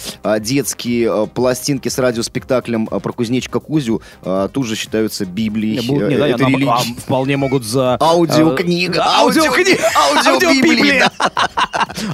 детские 0.40 1.26
пластинки 1.28 1.88
с 1.88 1.98
радиоспектаклем 1.98 2.86
про 2.86 3.12
кузнечика 3.12 3.60
Кузю 3.60 4.02
а, 4.44 4.48
тут 4.48 4.66
же 4.66 4.76
считаются 4.76 5.24
Библией. 5.24 5.80
Не, 5.80 5.86
будут- 5.86 6.08
не, 6.10 6.16
да, 6.16 6.28
этой 6.28 6.42
нам- 6.42 6.52
религии. 6.52 6.68
а, 6.70 7.00
вполне 7.00 7.36
могут 7.36 7.64
за... 7.64 7.96
Аудиокнига. 8.00 8.98
э, 8.98 9.02
аудиокнига. 9.02 9.82
Аудиобиблия. 9.94 11.10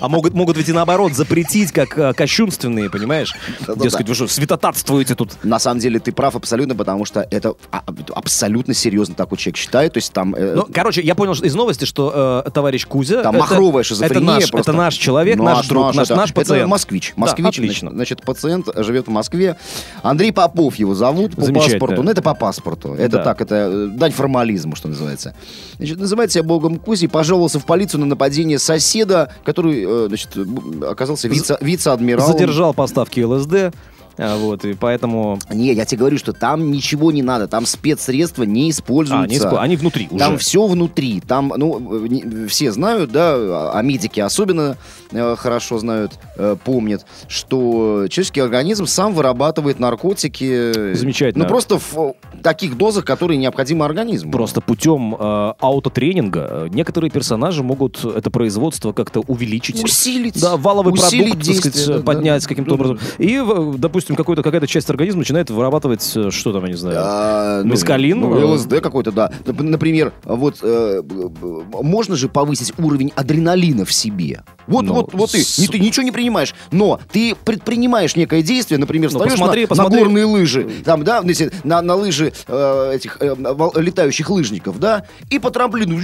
А 0.00 0.08
могут, 0.08 0.34
могут 0.34 0.56
ведь 0.56 0.68
и 0.68 0.72
наоборот 0.72 1.12
запретить, 1.14 1.72
как 1.72 1.96
э, 1.98 2.12
кощунственные, 2.12 2.90
понимаешь? 2.90 3.34
Дескать, 3.76 4.08
вы 4.08 4.14
что, 4.14 4.26
святотатствуете 4.26 5.14
тут? 5.14 5.44
На 5.44 5.58
самом 5.58 5.80
деле 5.80 5.98
ты 6.00 6.12
прав 6.12 6.36
абсолютно, 6.36 6.74
потому 6.74 7.04
что 7.04 7.26
это 7.30 7.54
а- 7.70 7.82
абсолютно 8.14 8.74
серьезно 8.74 9.14
такой 9.14 9.38
человек 9.38 9.56
считает. 9.56 9.92
То 9.94 9.98
есть 9.98 10.12
там... 10.12 10.34
э, 10.34 10.54
Ну, 10.56 10.66
короче, 10.72 11.00
я 11.00 11.14
понял 11.14 11.32
из 11.32 11.54
новости, 11.54 11.84
что 11.84 12.44
товарищ 12.52 12.86
Кузя... 12.86 13.22
Там 13.22 13.36
это- 13.36 13.44
махровая 13.44 13.82
шизофрения 13.84 14.38
Это 14.38 14.72
наш, 14.72 14.94
это 14.94 14.98
человек, 14.98 15.38
наш, 15.38 15.66
друг, 15.66 15.94
наш, 15.94 16.10
это, 16.10 16.32
пациент. 16.32 16.60
Это 16.60 16.68
москвич. 16.68 17.12
Москвич. 17.16 17.80
Значит, 17.80 18.22
пациент 18.22 18.68
живет 18.76 19.06
в 19.06 19.10
Москве. 19.10 19.56
Андрей 20.02 20.32
Попов 20.32 20.76
его 20.76 20.94
зовут 20.94 21.36
по 21.36 21.42
паспорту. 21.52 22.02
Это 22.18 22.22
по 22.22 22.34
паспорту. 22.34 22.94
Это 22.94 23.18
Да. 23.18 23.24
так, 23.24 23.40
это 23.40 23.54
э, 23.54 23.86
дань 23.92 24.12
формализму, 24.12 24.76
что 24.76 24.88
называется. 24.88 25.34
Значит, 25.78 25.98
называет 25.98 26.32
себя 26.32 26.42
богом 26.44 26.78
Кузей, 26.78 27.08
пожаловался 27.08 27.58
в 27.60 27.66
полицию 27.66 28.00
на 28.00 28.06
нападение 28.06 28.58
соседа, 28.58 29.32
который, 29.44 29.84
э, 29.86 30.06
значит, 30.08 30.30
оказался 30.82 31.28
вице- 31.28 31.58
вице-адмиралом. 31.60 32.32
Задержал 32.32 32.74
поставки 32.74 33.20
ЛСД, 33.20 33.72
вот, 34.18 34.64
и 34.64 34.74
поэтому... 34.74 35.38
Не, 35.50 35.72
я 35.72 35.84
тебе 35.84 35.98
говорю, 36.00 36.18
что 36.18 36.32
там 36.32 36.70
ничего 36.72 37.12
не 37.12 37.22
надо, 37.22 37.46
там 37.46 37.66
спецсредства 37.66 38.42
не 38.42 38.70
используются. 38.70 39.24
А, 39.24 39.26
не 39.26 39.36
испо- 39.38 39.58
они 39.60 39.76
внутри 39.76 40.08
уже. 40.10 40.18
Там 40.18 40.38
все 40.38 40.66
внутри. 40.66 41.20
Там, 41.20 41.52
ну, 41.56 42.04
э, 42.04 42.08
не- 42.08 42.46
все 42.48 42.72
знают, 42.72 43.12
да, 43.12 43.34
а 43.72 43.80
медики 43.82 44.20
особенно 44.20 44.76
э, 45.12 45.36
хорошо 45.36 45.78
знают, 45.78 46.12
э, 46.36 46.56
помнят, 46.64 47.06
что 47.28 48.06
человеческий 48.08 48.40
организм 48.40 48.86
сам 48.86 49.14
вырабатывает 49.14 49.78
наркотики. 49.78 50.94
Замечательно. 50.94 51.44
Ну, 51.44 51.48
просто 51.48 51.78
в 51.78 51.96
э, 51.96 52.12
таких 52.42 52.76
дозах, 52.76 53.04
которые 53.04 53.38
необходимы 53.38 53.84
организму. 53.84 54.32
Просто 54.32 54.60
путем 54.60 55.14
э, 55.14 55.52
аутотренинга 55.60 56.48
э, 56.50 56.68
некоторые 56.70 57.10
персонажи 57.10 57.62
могут 57.62 58.04
это 58.04 58.30
производство 58.30 58.92
как-то 58.92 59.20
увеличить. 59.20 59.82
Усилить. 59.82 60.40
Да, 60.40 60.56
валовый 60.56 60.92
усилить 60.92 61.34
продукт, 61.34 61.46
так 61.46 61.56
сказать, 61.56 61.86
да, 61.88 62.02
поднять 62.02 62.42
да. 62.42 62.48
каким-то 62.48 62.74
образом. 62.74 62.98
И, 63.18 63.38
в- 63.38 63.78
допустим, 64.08 64.16
какой-то, 64.16 64.42
какая-то 64.42 64.66
часть 64.66 64.88
организма 64.90 65.20
начинает 65.20 65.50
вырабатывать, 65.50 66.12
э, 66.16 66.30
что 66.30 66.52
там, 66.52 66.64
я 66.64 66.70
не 66.70 66.76
знаю. 66.76 66.96
А, 67.00 67.62
ну, 67.62 67.72
Мескалин? 67.72 68.20
Ну, 68.20 68.52
ЛСД 68.52 68.80
какой-то, 68.80 69.12
да. 69.12 69.30
Нап- 69.44 69.62
Например, 69.62 70.12
вот 70.24 70.58
э, 70.62 71.02
можно 71.82 72.16
же 72.16 72.28
повысить 72.28 72.72
уровень 72.78 73.12
адреналина 73.14 73.84
в 73.84 73.92
себе. 73.92 74.42
Вот, 74.66 74.84
Ну, 74.84 74.94
вот, 74.94 75.14
вот 75.14 75.30
ты, 75.32 75.42
с- 75.42 75.58
не, 75.58 75.66
ты 75.66 75.78
ничего 75.78 76.04
не 76.04 76.12
принимаешь, 76.12 76.54
но 76.70 77.00
ты 77.10 77.34
предпринимаешь 77.44 78.16
некое 78.16 78.42
действие, 78.42 78.78
например, 78.78 79.10
Ну, 79.12 79.18
встаешь 79.18 79.32
посмотри, 79.38 79.62
на, 79.62 79.68
посмотри. 79.68 79.98
на 79.98 80.04
горные 80.04 80.24
лыжи, 80.24 80.68
там, 80.84 81.04
да, 81.04 81.22
ну, 81.22 81.32
на, 81.64 81.82
на 81.82 81.94
лыжи 81.94 82.32
э, 82.46 82.92
этих 82.94 83.18
э, 83.20 83.34
летающих 83.76 84.30
лыжников, 84.30 84.78
да, 84.78 85.04
и 85.30 85.38
по 85.38 85.50
трамплину. 85.50 86.00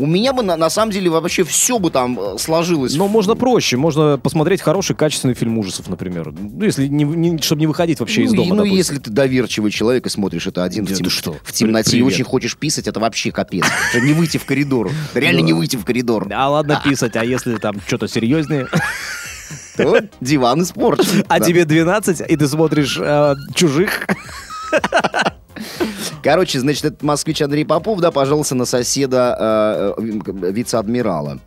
У 0.00 0.06
меня 0.06 0.32
бы 0.32 0.42
на, 0.42 0.56
на 0.56 0.70
самом 0.70 0.92
деле 0.92 1.10
вообще 1.10 1.44
все 1.44 1.78
бы 1.78 1.90
там 1.90 2.18
э, 2.18 2.38
сложилось. 2.38 2.94
Но 2.94 3.06
можно 3.06 3.34
проще, 3.34 3.76
можно 3.76 4.16
посмотреть 4.16 4.62
хороший, 4.62 4.96
качественный 4.96 5.34
фильм 5.34 5.58
ужасов, 5.58 5.88
например. 5.88 6.32
Ну, 6.32 6.64
если 6.64 6.86
не, 6.86 7.04
не- 7.04 7.36
чтобы 7.42 7.60
не 7.60 7.66
выходить 7.66 8.00
вообще 8.00 8.22
из 8.22 8.32
ну, 8.32 8.34
и- 8.34 8.36
дома. 8.44 8.48
ну, 8.48 8.56
допустим. 8.62 8.76
если 8.78 8.96
ты 8.98 9.10
доверчивый 9.10 9.70
человек 9.70 10.06
и 10.06 10.08
смотришь 10.08 10.46
это 10.46 10.64
один 10.64 10.86
Да 10.86 10.94
в, 10.94 10.96
тем- 10.96 11.10
что? 11.10 11.36
в 11.44 11.52
темноте 11.52 11.90
и 11.90 12.00
Привет. 12.00 12.06
очень 12.14 12.24
хочешь 12.24 12.56
писать, 12.56 12.88
это 12.88 12.98
вообще 12.98 13.30
капец. 13.30 13.66
Не 13.94 14.14
выйти 14.14 14.38
в 14.38 14.46
коридор. 14.46 14.90
Реально 15.12 15.40
не 15.40 15.52
выйти 15.52 15.76
в 15.76 15.84
коридор. 15.84 16.26
А 16.32 16.48
ладно 16.48 16.80
писать, 16.82 17.14
а 17.16 17.24
если 17.24 17.56
там 17.56 17.76
что-то 17.86 18.08
серьезнее? 18.08 18.68
То 19.76 20.00
диван 20.22 20.62
испорчен. 20.62 21.24
А 21.28 21.40
тебе 21.40 21.66
12, 21.66 22.22
и 22.26 22.36
ты 22.38 22.48
смотришь 22.48 22.96
э, 22.98 23.34
чужих? 23.54 24.06
Короче, 26.22 26.60
значит, 26.60 26.84
этот 26.84 27.02
москвич 27.02 27.42
Андрей 27.42 27.64
Попов, 27.64 28.00
да, 28.00 28.10
пожаловался 28.10 28.54
на 28.54 28.64
соседа 28.64 29.36
э, 29.38 30.02
э, 30.02 30.50
вице-адмирала. 30.52 31.38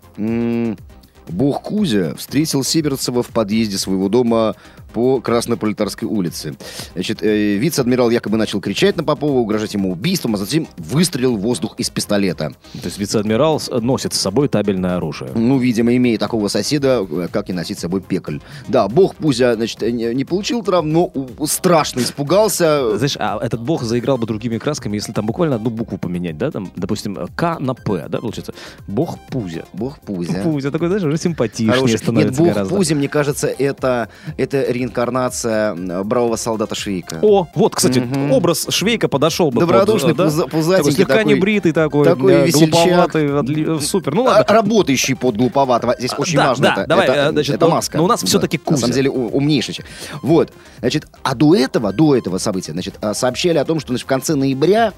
Бог 1.29 1.61
Кузя 1.61 2.15
встретил 2.15 2.63
Северцева 2.63 3.23
в 3.23 3.27
подъезде 3.27 3.77
своего 3.77 4.09
дома 4.09 4.55
по 4.93 5.19
Краснопролетарской 5.19 6.07
улице. 6.07 6.55
Значит, 6.93 7.23
э, 7.23 7.55
вице-адмирал 7.55 8.09
якобы 8.11 8.37
начал 8.37 8.61
кричать 8.61 8.95
на 8.95 9.03
Попова, 9.03 9.39
угрожать 9.39 9.73
ему 9.73 9.91
убийством, 9.91 10.35
а 10.35 10.37
затем 10.37 10.67
выстрелил 10.77 11.35
в 11.35 11.41
воздух 11.41 11.75
из 11.77 11.89
пистолета. 11.89 12.51
То 12.73 12.85
есть 12.85 12.97
вице-адмирал 12.99 13.61
носит 13.81 14.13
с 14.13 14.19
собой 14.19 14.47
табельное 14.47 14.97
оружие. 14.97 15.31
Ну, 15.33 15.57
видимо, 15.57 15.95
имея 15.95 16.17
такого 16.17 16.47
соседа, 16.47 17.05
э, 17.09 17.27
как 17.31 17.49
и 17.49 17.53
носить 17.53 17.79
с 17.79 17.81
собой 17.81 18.01
пекль. 18.01 18.37
Да, 18.67 18.87
бог 18.87 19.15
Пузя, 19.15 19.55
значит, 19.55 19.81
э, 19.81 19.91
не, 19.91 20.25
получил 20.25 20.63
травм, 20.63 20.91
но 20.91 21.11
страшно 21.45 22.01
испугался. 22.01 22.97
Знаешь, 22.97 23.17
а 23.19 23.39
этот 23.41 23.61
бог 23.61 23.83
заиграл 23.83 24.17
бы 24.17 24.27
другими 24.27 24.59
красками, 24.59 24.95
если 24.95 25.11
там 25.11 25.25
буквально 25.25 25.55
одну 25.55 25.71
букву 25.71 25.97
поменять, 25.97 26.37
да? 26.37 26.51
Там, 26.51 26.71
допустим, 26.75 27.17
К 27.35 27.57
на 27.59 27.73
П, 27.73 28.05
да, 28.09 28.19
получается? 28.19 28.53
Бог 28.87 29.17
Пузя. 29.29 29.63
Бог 29.73 29.99
Пузя. 29.99 30.41
Пузя 30.43 30.69
такой, 30.69 30.87
знаешь, 30.87 31.03
уже 31.13 31.21
симпатичнее 31.23 31.71
Хороший. 31.73 31.91
Нет, 31.93 32.01
становится 32.01 32.41
бог 32.43 32.47
гораздо. 32.53 32.75
Пузя, 32.75 32.95
мне 32.95 33.07
кажется, 33.07 33.47
это, 33.47 34.09
это 34.37 34.63
реинкарнация 34.71 35.75
бравого 36.03 36.35
солдата 36.35 36.75
Швейка. 36.75 37.19
О, 37.21 37.47
вот, 37.55 37.75
кстати, 37.75 37.99
Мгм. 37.99 38.31
образ 38.31 38.67
Швейка 38.69 39.07
подошел 39.07 39.51
бы. 39.51 39.59
Добродушный, 39.61 40.15
под, 40.15 40.19
э, 40.27 40.29
да? 40.29 40.43
пуза- 40.43 40.47
пузатенький 40.49 40.77
Такой 40.77 40.91
слегка 40.93 41.13
такой- 41.17 41.33
небритый 41.33 41.71
такой, 41.71 42.05
такой 42.05 42.33
да, 42.33 42.45
весельчак. 42.45 42.69
глуповатый, 42.83 43.25
отли- 43.29 43.79
супер. 43.81 44.13
Ну 44.15 44.23
А- 44.27 44.29
ладно. 44.29 44.53
Работающий 44.55 45.15
под 45.15 45.37
глуповатого. 45.37 45.95
Здесь 45.97 46.11
очень 46.17 46.37
да, 46.37 46.47
важно. 46.49 46.63
да, 46.63 46.73
это, 46.81 46.87
давай, 46.87 47.07
это, 47.07 47.15
э, 47.17 47.31
значит, 47.31 47.55
это 47.55 47.67
маска. 47.67 47.97
но 47.97 48.03
у 48.05 48.07
нас 48.07 48.23
всё-таки 48.23 48.57
На 48.57 48.77
самом 48.77 48.81
Кузя. 48.81 48.93
деле 48.93 49.09
умнейший. 49.09 49.79
Вот. 50.21 50.51
Значит, 50.79 51.07
а 51.23 51.35
до 51.35 51.55
этого, 51.55 51.93
до 51.93 52.15
этого 52.15 52.37
события, 52.37 52.71
значит, 52.73 52.95
а, 53.01 53.13
сообщали 53.13 53.57
о 53.57 53.65
том, 53.65 53.79
что 53.79 53.89
значит, 53.89 54.05
в 54.05 54.09
конце 54.09 54.35
ноября 54.35 54.93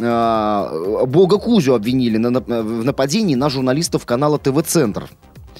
а, 0.00 1.04
бога 1.06 1.38
Кузю 1.38 1.74
обвинили 1.74 2.16
на 2.16 2.28
нап- 2.28 2.62
в 2.62 2.84
нападении 2.84 3.34
на 3.34 3.48
журналистов 3.50 4.06
канала 4.06 4.38
ТВ-центр. 4.38 5.08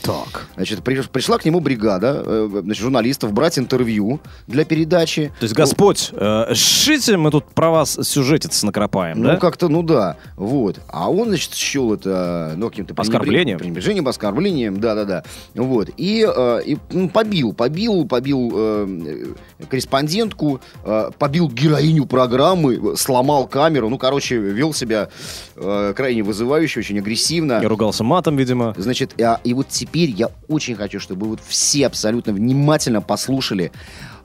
Так. 0.02 0.46
Значит, 0.56 0.82
при- 0.82 1.02
пришла 1.02 1.38
к 1.38 1.44
нему 1.44 1.60
бригада 1.60 2.22
э, 2.24 2.48
значит, 2.62 2.82
журналистов 2.82 3.32
брать 3.32 3.58
интервью 3.58 4.20
для 4.46 4.64
передачи. 4.64 5.32
То 5.38 5.44
есть, 5.44 5.54
Господь, 5.54 6.10
э, 6.12 6.54
шите, 6.54 7.16
мы 7.16 7.30
тут 7.30 7.44
про 7.46 7.70
вас 7.70 7.98
сюжетец 8.02 8.62
накропаем, 8.62 9.20
Ну, 9.20 9.28
да? 9.28 9.36
как-то, 9.36 9.68
ну 9.68 9.82
да, 9.82 10.16
вот. 10.36 10.80
А 10.88 11.10
он, 11.10 11.28
значит, 11.28 11.54
счел 11.54 11.92
это, 11.92 12.54
ну, 12.56 12.70
каким-то 12.70 12.94
Оскорблением? 12.96 13.58
Пренебрежением, 13.58 14.08
оскорблением, 14.08 14.80
да-да-да. 14.80 15.22
Вот. 15.54 15.90
И, 15.96 16.26
э, 16.26 16.60
и, 16.64 16.78
ну, 16.92 17.08
побил, 17.10 17.52
побил, 17.52 18.06
побил 18.06 18.50
э, 18.54 19.34
э, 19.58 19.64
корреспондентку, 19.66 20.60
э, 20.84 21.10
побил 21.18 21.48
героиню 21.50 22.06
программы, 22.06 22.96
сломал 22.96 23.46
камеру, 23.46 23.88
ну, 23.90 23.98
короче, 23.98 24.36
вел 24.38 24.72
себя 24.72 25.10
э, 25.56 25.92
крайне 25.94 26.22
вызывающе, 26.22 26.80
очень 26.80 26.98
агрессивно. 26.98 27.60
Я 27.60 27.68
ругался 27.68 28.02
матом, 28.02 28.36
видимо. 28.36 28.74
Значит, 28.78 29.20
а, 29.20 29.40
и 29.44 29.52
вот 29.54 29.68
теперь 29.68 29.89
я 29.98 30.30
очень 30.48 30.76
хочу, 30.76 31.00
чтобы 31.00 31.26
вот 31.26 31.40
все 31.46 31.86
абсолютно 31.86 32.32
внимательно 32.32 33.02
послушали, 33.02 33.72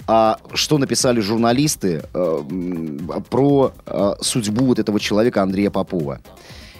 а, 0.07 0.39
что 0.53 0.77
написали 0.77 1.19
журналисты 1.19 2.03
а, 2.13 3.21
про 3.29 3.73
а, 3.85 4.15
судьбу 4.21 4.65
вот 4.65 4.79
этого 4.79 4.99
человека 4.99 5.41
Андрея 5.41 5.71
Попова. 5.71 6.19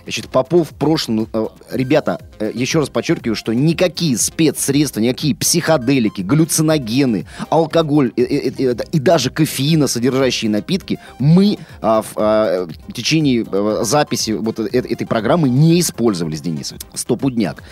Значит, 0.06 0.30
Попов 0.30 0.70
в 0.70 0.76
прошлом... 0.76 1.28
э, 1.34 1.48
Ребята, 1.72 2.22
еще 2.54 2.78
раз 2.80 2.90
подчеркиваю, 2.90 3.36
что 3.36 3.54
никакие 3.54 4.18
спецсредства, 4.20 5.00
никакие 5.00 5.36
психоделики, 5.36 6.22
галлюциногены, 6.22 7.26
алкоголь 7.50 8.14
э, 8.16 8.22
э, 8.22 8.52
э, 8.56 8.76
и 8.92 9.00
даже 9.00 9.32
кофеина, 9.32 9.88
содержащие 9.88 10.52
напитки, 10.52 11.00
мы 11.18 11.58
а, 11.82 12.04
в, 12.04 12.14
а, 12.18 12.68
в 12.88 12.94
течение 12.94 13.48
записи 13.84 14.32
вот 14.32 14.60
этой 14.60 15.08
программы 15.08 15.50
не 15.50 15.80
использовали 15.80 16.36
с 16.36 16.42
Денисом. 16.42 16.78
Стопудняк. 16.94 17.64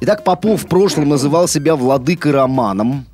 Итак, 0.00 0.24
Попов 0.24 0.62
в 0.62 0.66
прошлом 0.68 1.08
называл 1.08 1.48
себя 1.48 1.74
владыкой 1.74 2.32
Романом, 2.32 3.04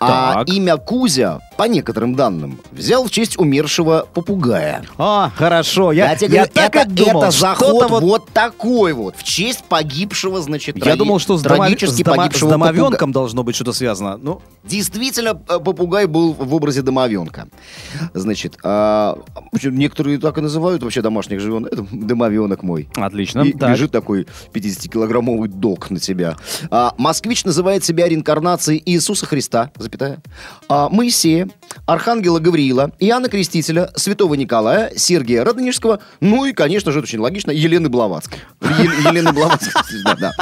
А 0.00 0.34
Так. 0.34 0.48
имя 0.48 0.76
Кузя, 0.78 1.40
по 1.56 1.64
некоторым 1.64 2.14
данным, 2.14 2.60
взял 2.70 3.04
в 3.04 3.10
честь 3.10 3.38
умершего 3.38 4.06
попугая. 4.14 4.84
А, 4.98 5.30
хорошо. 5.36 5.92
Я, 5.92 6.10
Я, 6.10 6.16
тебе 6.16 6.28
говорю, 6.28 6.50
так 6.52 6.76
это, 6.76 6.88
и 6.88 6.92
думал, 6.92 7.22
это 7.24 7.30
заход 7.30 7.90
вот- 7.90 8.02
вот... 8.02 8.30
такой 8.32 8.92
вот, 8.92 9.16
в 9.16 9.22
честь 9.22 9.64
погибшего, 9.64 10.40
значит, 10.40 10.76
Я 10.76 10.82
траги- 10.82 10.96
думал, 10.98 11.18
что 11.18 11.36
с, 11.36 11.42
дома- 11.42 11.68
с 11.68 12.00
дома- 12.00 12.30
с 12.32 12.40
домовенком 12.40 13.12
должно 13.12 13.42
быть 13.42 13.54
что-то 13.54 13.72
связано. 13.72 14.16
Ну. 14.16 14.40
Действительно, 14.64 15.30
э, 15.48 15.58
попугай 15.58 16.06
был 16.06 16.32
в 16.32 16.54
образе 16.54 16.82
домовенка. 16.82 17.48
Значит, 18.14 18.58
а, 18.64 19.18
некоторые 19.62 20.18
так 20.18 20.38
и 20.38 20.40
называют 20.40 20.82
вообще 20.82 21.02
домашних 21.02 21.40
животных. 21.40 21.72
Это 21.72 21.86
домовенок 21.92 22.62
мой. 22.62 22.88
отлично. 22.94 23.40
И 23.42 23.52
Так. 23.52 23.72
бежит 23.72 23.90
такой 23.92 24.26
50-килограммовый 24.52 25.48
док 25.48 25.90
на 25.90 25.98
тебя. 25.98 26.36
А, 26.70 26.94
москвич 26.98 27.44
называет 27.44 27.84
себя 27.84 28.08
реинкарнацией 28.08 28.82
Иисуса 28.86 29.26
Христа, 29.26 29.70
запятая. 29.76 30.20
А, 30.68 30.88
Моисея, 30.88 31.48
Архангела 31.86 32.38
Гавриила, 32.38 32.92
Иоанна 32.98 33.28
Крестителя, 33.28 33.90
Святого 33.96 34.34
Николая, 34.34 34.92
Сергия 34.96 35.44
Радонежского, 35.44 36.00
ну 36.20 36.44
и, 36.44 36.52
конечно 36.52 36.92
же, 36.92 36.98
это 36.98 37.06
очень 37.06 37.18
логично, 37.18 37.50
Елены 37.50 37.88
Блаватской. 37.88 38.38
Елены 38.60 39.32
Блаватской, 39.32 39.72
да, 40.20 40.32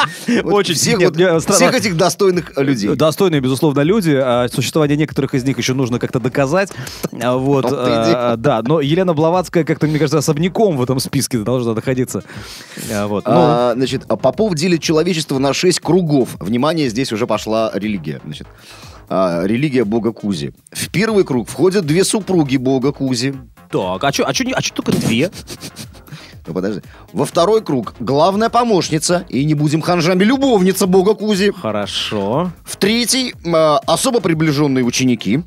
Очень. 0.45 0.75
Всех, 0.75 0.99
вот- 1.00 1.14
мне 1.17 1.40
странно. 1.40 1.57
всех 1.57 1.75
этих 1.75 1.97
достойных 1.97 2.57
людей. 2.57 2.95
Достойные, 2.95 3.40
безусловно, 3.40 3.81
люди. 3.81 4.11
а 4.11 4.49
Существование 4.52 4.97
некоторых 4.97 5.35
из 5.35 5.45
них 5.45 5.59
еще 5.59 5.75
нужно 5.75 5.99
как-то 5.99 6.21
доказать. 6.21 6.71
А, 7.23 7.37
Вот, 7.37 7.67
а, 7.71 8.37
да, 8.37 8.62
но 8.62 8.81
Елена 8.81 9.14
Блаватская 9.14 9.64
как-то, 9.64 9.87
мне 9.87 9.99
кажется, 9.99 10.19
особняком 10.19 10.76
в 10.76 10.83
этом 10.83 11.00
списке 11.00 11.38
должна 11.38 11.75
находиться. 11.75 12.23
Вот, 13.07 13.25
ну, 13.26 13.73
значит, 13.75 14.07
Попов 14.07 14.55
делит 14.55 14.83
человечество 14.83 15.38
на 15.38 15.52
шесть 15.55 15.81
кругов. 15.81 16.37
Внимание, 16.40 16.88
здесь 16.88 17.12
уже 17.12 17.26
пошла 17.26 17.71
религия. 17.75 18.21
Значит, 18.25 18.47
а, 19.11 19.45
религия 19.45 19.85
бога 19.85 20.12
Кузи. 20.12 20.55
В 20.71 20.88
первый 20.88 21.25
круг 21.25 21.49
входят 21.49 21.85
две 21.85 22.05
супруги 22.05 22.57
бога 22.57 22.93
Кузи. 22.93 23.35
так, 23.71 24.05
а 24.05 24.12
что 24.12 24.25
а 24.26 24.33
чё 24.33 24.45
а 24.55 24.62
чё 24.62 24.75
только 24.75 24.93
две? 24.93 25.31
Ну, 26.47 26.55
подожди. 26.55 26.81
Во 27.12 27.25
второй 27.26 27.62
круг 27.62 27.95
главная 28.00 28.49
помощница, 28.49 29.26
и 29.29 29.45
не 29.45 29.55
будем 29.55 29.83
ханжами, 29.83 30.25
любовница 30.25 30.87
бога 30.87 31.14
Кузи. 31.14 31.52
Хорошо. 31.52 32.50
В 32.64 32.76
третий 32.76 33.35
а, 33.47 33.79
особо 33.87 34.21
приближенные 34.21 34.85
ученики. 34.85 35.43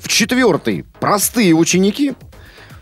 В 0.00 0.08
четвертый 0.08 0.84
простые 1.00 1.54
ученики. 1.54 2.14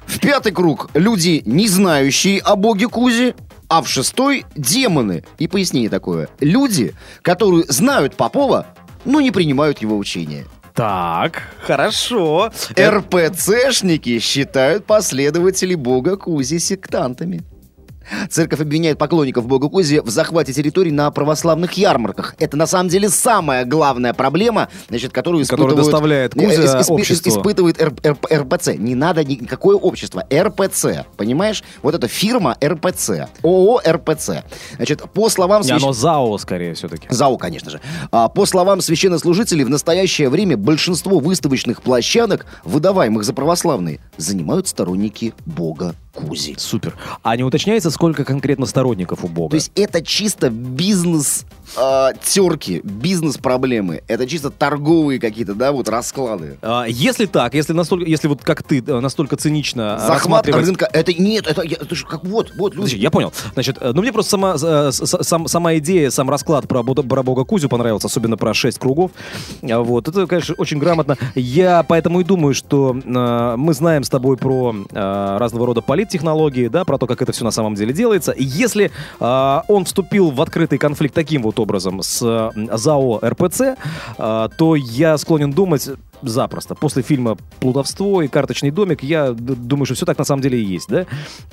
В 0.07 0.19
пятый 0.21 0.53
круг 0.53 0.91
люди, 0.95 1.43
не 1.47 1.69
знающие 1.69 2.41
о 2.41 2.57
боге 2.57 2.89
Кузи. 2.89 3.35
А 3.69 3.83
в 3.83 3.89
шестой 3.89 4.45
демоны. 4.55 5.25
И 5.39 5.49
пояснение 5.49 5.91
такое. 5.91 6.29
Люди, 6.41 6.95
которые 7.23 7.65
знают 7.65 8.15
Попова, 8.15 8.67
но 9.07 9.21
не 9.21 9.31
принимают 9.31 9.79
его 9.79 9.97
учения. 9.97 10.45
Так, 10.75 11.43
хорошо. 11.63 12.53
РПЦшники 12.79 14.19
считают 14.19 14.85
последователей 14.85 15.75
бога 15.75 16.19
Кузи 16.19 16.59
сектантами. 16.59 17.43
Церковь 18.31 18.61
обвиняет 18.61 18.99
поклонников 18.99 19.47
бога 19.47 19.69
Кузи 19.69 20.01
в 20.01 20.09
захвате 20.11 20.53
территорий 20.53 20.91
на 20.93 21.11
православных 21.11 21.73
ярмарках. 21.75 22.35
Это 22.39 22.57
на 22.57 22.67
самом 22.67 22.89
деле 22.89 23.09
самая 23.09 23.65
главная 23.65 24.13
проблема, 24.15 24.69
значит, 24.89 25.13
которую 25.13 25.45
Которая 25.45 25.67
испытывают... 25.75 25.91
доставляет 25.93 26.37
э, 26.37 26.41
Кузя 26.41 26.79
исп- 26.81 26.93
обществу. 26.93 27.31
Испытывает 27.31 27.81
Р- 27.81 27.95
Р- 28.03 28.43
РПЦ. 28.43 28.75
Не 28.77 28.95
надо 28.95 29.25
никакое 29.25 29.77
общество. 29.77 30.25
РПЦ. 30.33 31.05
Понимаешь? 31.17 31.63
Вот 31.83 31.95
эта 31.95 32.09
фирма 32.09 32.57
РПЦ. 32.65 33.29
ООО 33.43 33.81
РПЦ. 33.87 34.31
Значит, 34.77 35.03
по 35.13 35.29
словам... 35.29 35.63
Не, 35.63 35.69
свящ- 35.71 35.77
оно 35.77 35.93
ЗАО, 35.93 36.39
скорее, 36.39 36.75
все-таки. 36.75 37.07
ЗАО, 37.11 37.37
конечно 37.37 37.71
же. 37.71 37.81
А, 38.11 38.29
по 38.29 38.47
словам 38.47 38.81
священнослужителей, 38.81 39.65
в 39.65 39.71
настоящее 39.71 40.29
время 40.29 40.57
большинство 40.57 41.19
выставочных 41.19 41.83
площадок, 41.83 42.47
выдаваемых 42.65 43.25
за 43.25 43.33
православные, 43.33 44.01
занимают 44.17 44.69
сторонники 44.69 45.35
бога 45.45 45.95
Кузи. 46.17 46.55
Супер. 46.59 46.95
А 47.23 47.37
не 47.37 47.45
уточняется, 47.45 47.91
сколько 47.91 48.25
конкретно 48.25 48.67
сторонников 48.67 49.25
у 49.25 49.29
Бога? 49.29 49.51
То 49.51 49.57
есть 49.57 49.71
это 49.75 50.03
чисто 50.03 50.51
бизнес 50.51 51.45
а, 51.77 52.13
терки, 52.23 52.81
бизнес-проблемы. 52.85 54.03
Это 54.09 54.27
чисто 54.27 54.51
торговые 54.51 55.21
какие-то, 55.21 55.55
да, 55.55 55.73
вот 55.73 55.89
расклады. 55.89 56.59
А, 56.63 56.85
Если 56.87 57.27
так, 57.27 57.55
если 57.55 57.73
настолько, 57.73 58.07
если 58.07 58.29
вот 58.29 58.43
как 58.43 58.63
ты 58.63 58.83
э, 58.87 59.01
настолько 59.01 59.37
цинично 59.37 59.99
Захват 59.99 60.15
рассматривать... 60.47 60.67
рынка. 60.67 60.89
Это 60.93 61.13
нет, 61.13 61.47
это, 61.47 61.63
это 61.63 61.95
же 61.95 62.07
как 62.07 62.25
вот, 62.25 62.53
вот 62.57 62.73
люди. 62.75 62.83
Подожди, 62.87 62.99
я 62.99 63.11
понял. 63.11 63.33
Значит, 63.55 63.79
э, 63.81 63.93
ну 63.93 64.03
мне 64.03 64.13
просто 64.13 64.31
сама, 64.31 64.57
э, 64.61 64.91
сам- 64.93 65.49
сама 65.49 65.77
идея, 65.77 66.11
сам 66.11 66.31
расклад 66.31 66.67
про, 66.69 66.83
про 66.83 67.23
бога 67.23 67.45
Кузю 67.45 67.69
понравился, 67.69 68.07
особенно 68.07 68.37
про 68.37 68.55
шесть 68.55 68.79
кругов. 68.79 69.11
А, 69.63 69.81
Вот, 69.81 70.09
это, 70.09 70.27
конечно, 70.27 70.55
очень 70.59 70.79
грамотно. 70.79 71.17
Я 71.35 71.83
поэтому 71.83 72.21
и 72.21 72.25
думаю, 72.25 72.55
что 72.55 72.97
э, 72.97 73.55
мы 73.57 73.75
знаем 73.75 74.05
с 74.05 74.09
тобой 74.09 74.37
про 74.37 74.75
э, 74.91 75.37
разного 75.39 75.67
рода 75.67 75.83
политтехнологии, 76.07 76.69
да, 76.69 76.85
про 76.85 76.99
то, 76.99 77.07
как 77.07 77.23
это 77.23 77.33
все 77.33 77.45
на 77.45 77.51
самом 77.51 77.75
деле 77.75 77.93
делается. 77.93 78.35
Если 78.37 78.91
э, 79.21 79.61
он 79.69 79.85
вступил 79.85 80.31
в 80.31 80.41
открытый 80.41 80.79
конфликт 80.79 81.15
таким 81.15 81.43
вот 81.43 81.59
образом 81.59 82.03
с 82.03 82.23
э, 82.23 82.77
ЗАО 82.77 83.21
РПЦ, 83.23 83.61
э, 84.19 84.49
то 84.57 84.77
я 84.77 85.19
склонен 85.19 85.53
думать 85.53 85.89
запросто. 86.23 86.75
После 86.75 87.03
фильма 87.03 87.37
«Плутовство» 87.61 88.23
и 88.23 88.29
«Карточный 88.29 88.71
домик» 88.71 89.03
я 89.03 89.33
думаю, 89.33 89.85
что 89.87 89.95
все 89.95 90.07
так 90.07 90.19
на 90.19 90.25
самом 90.25 90.43
деле 90.43 90.61
и 90.61 90.65
есть, 90.65 90.89
да? 90.89 91.07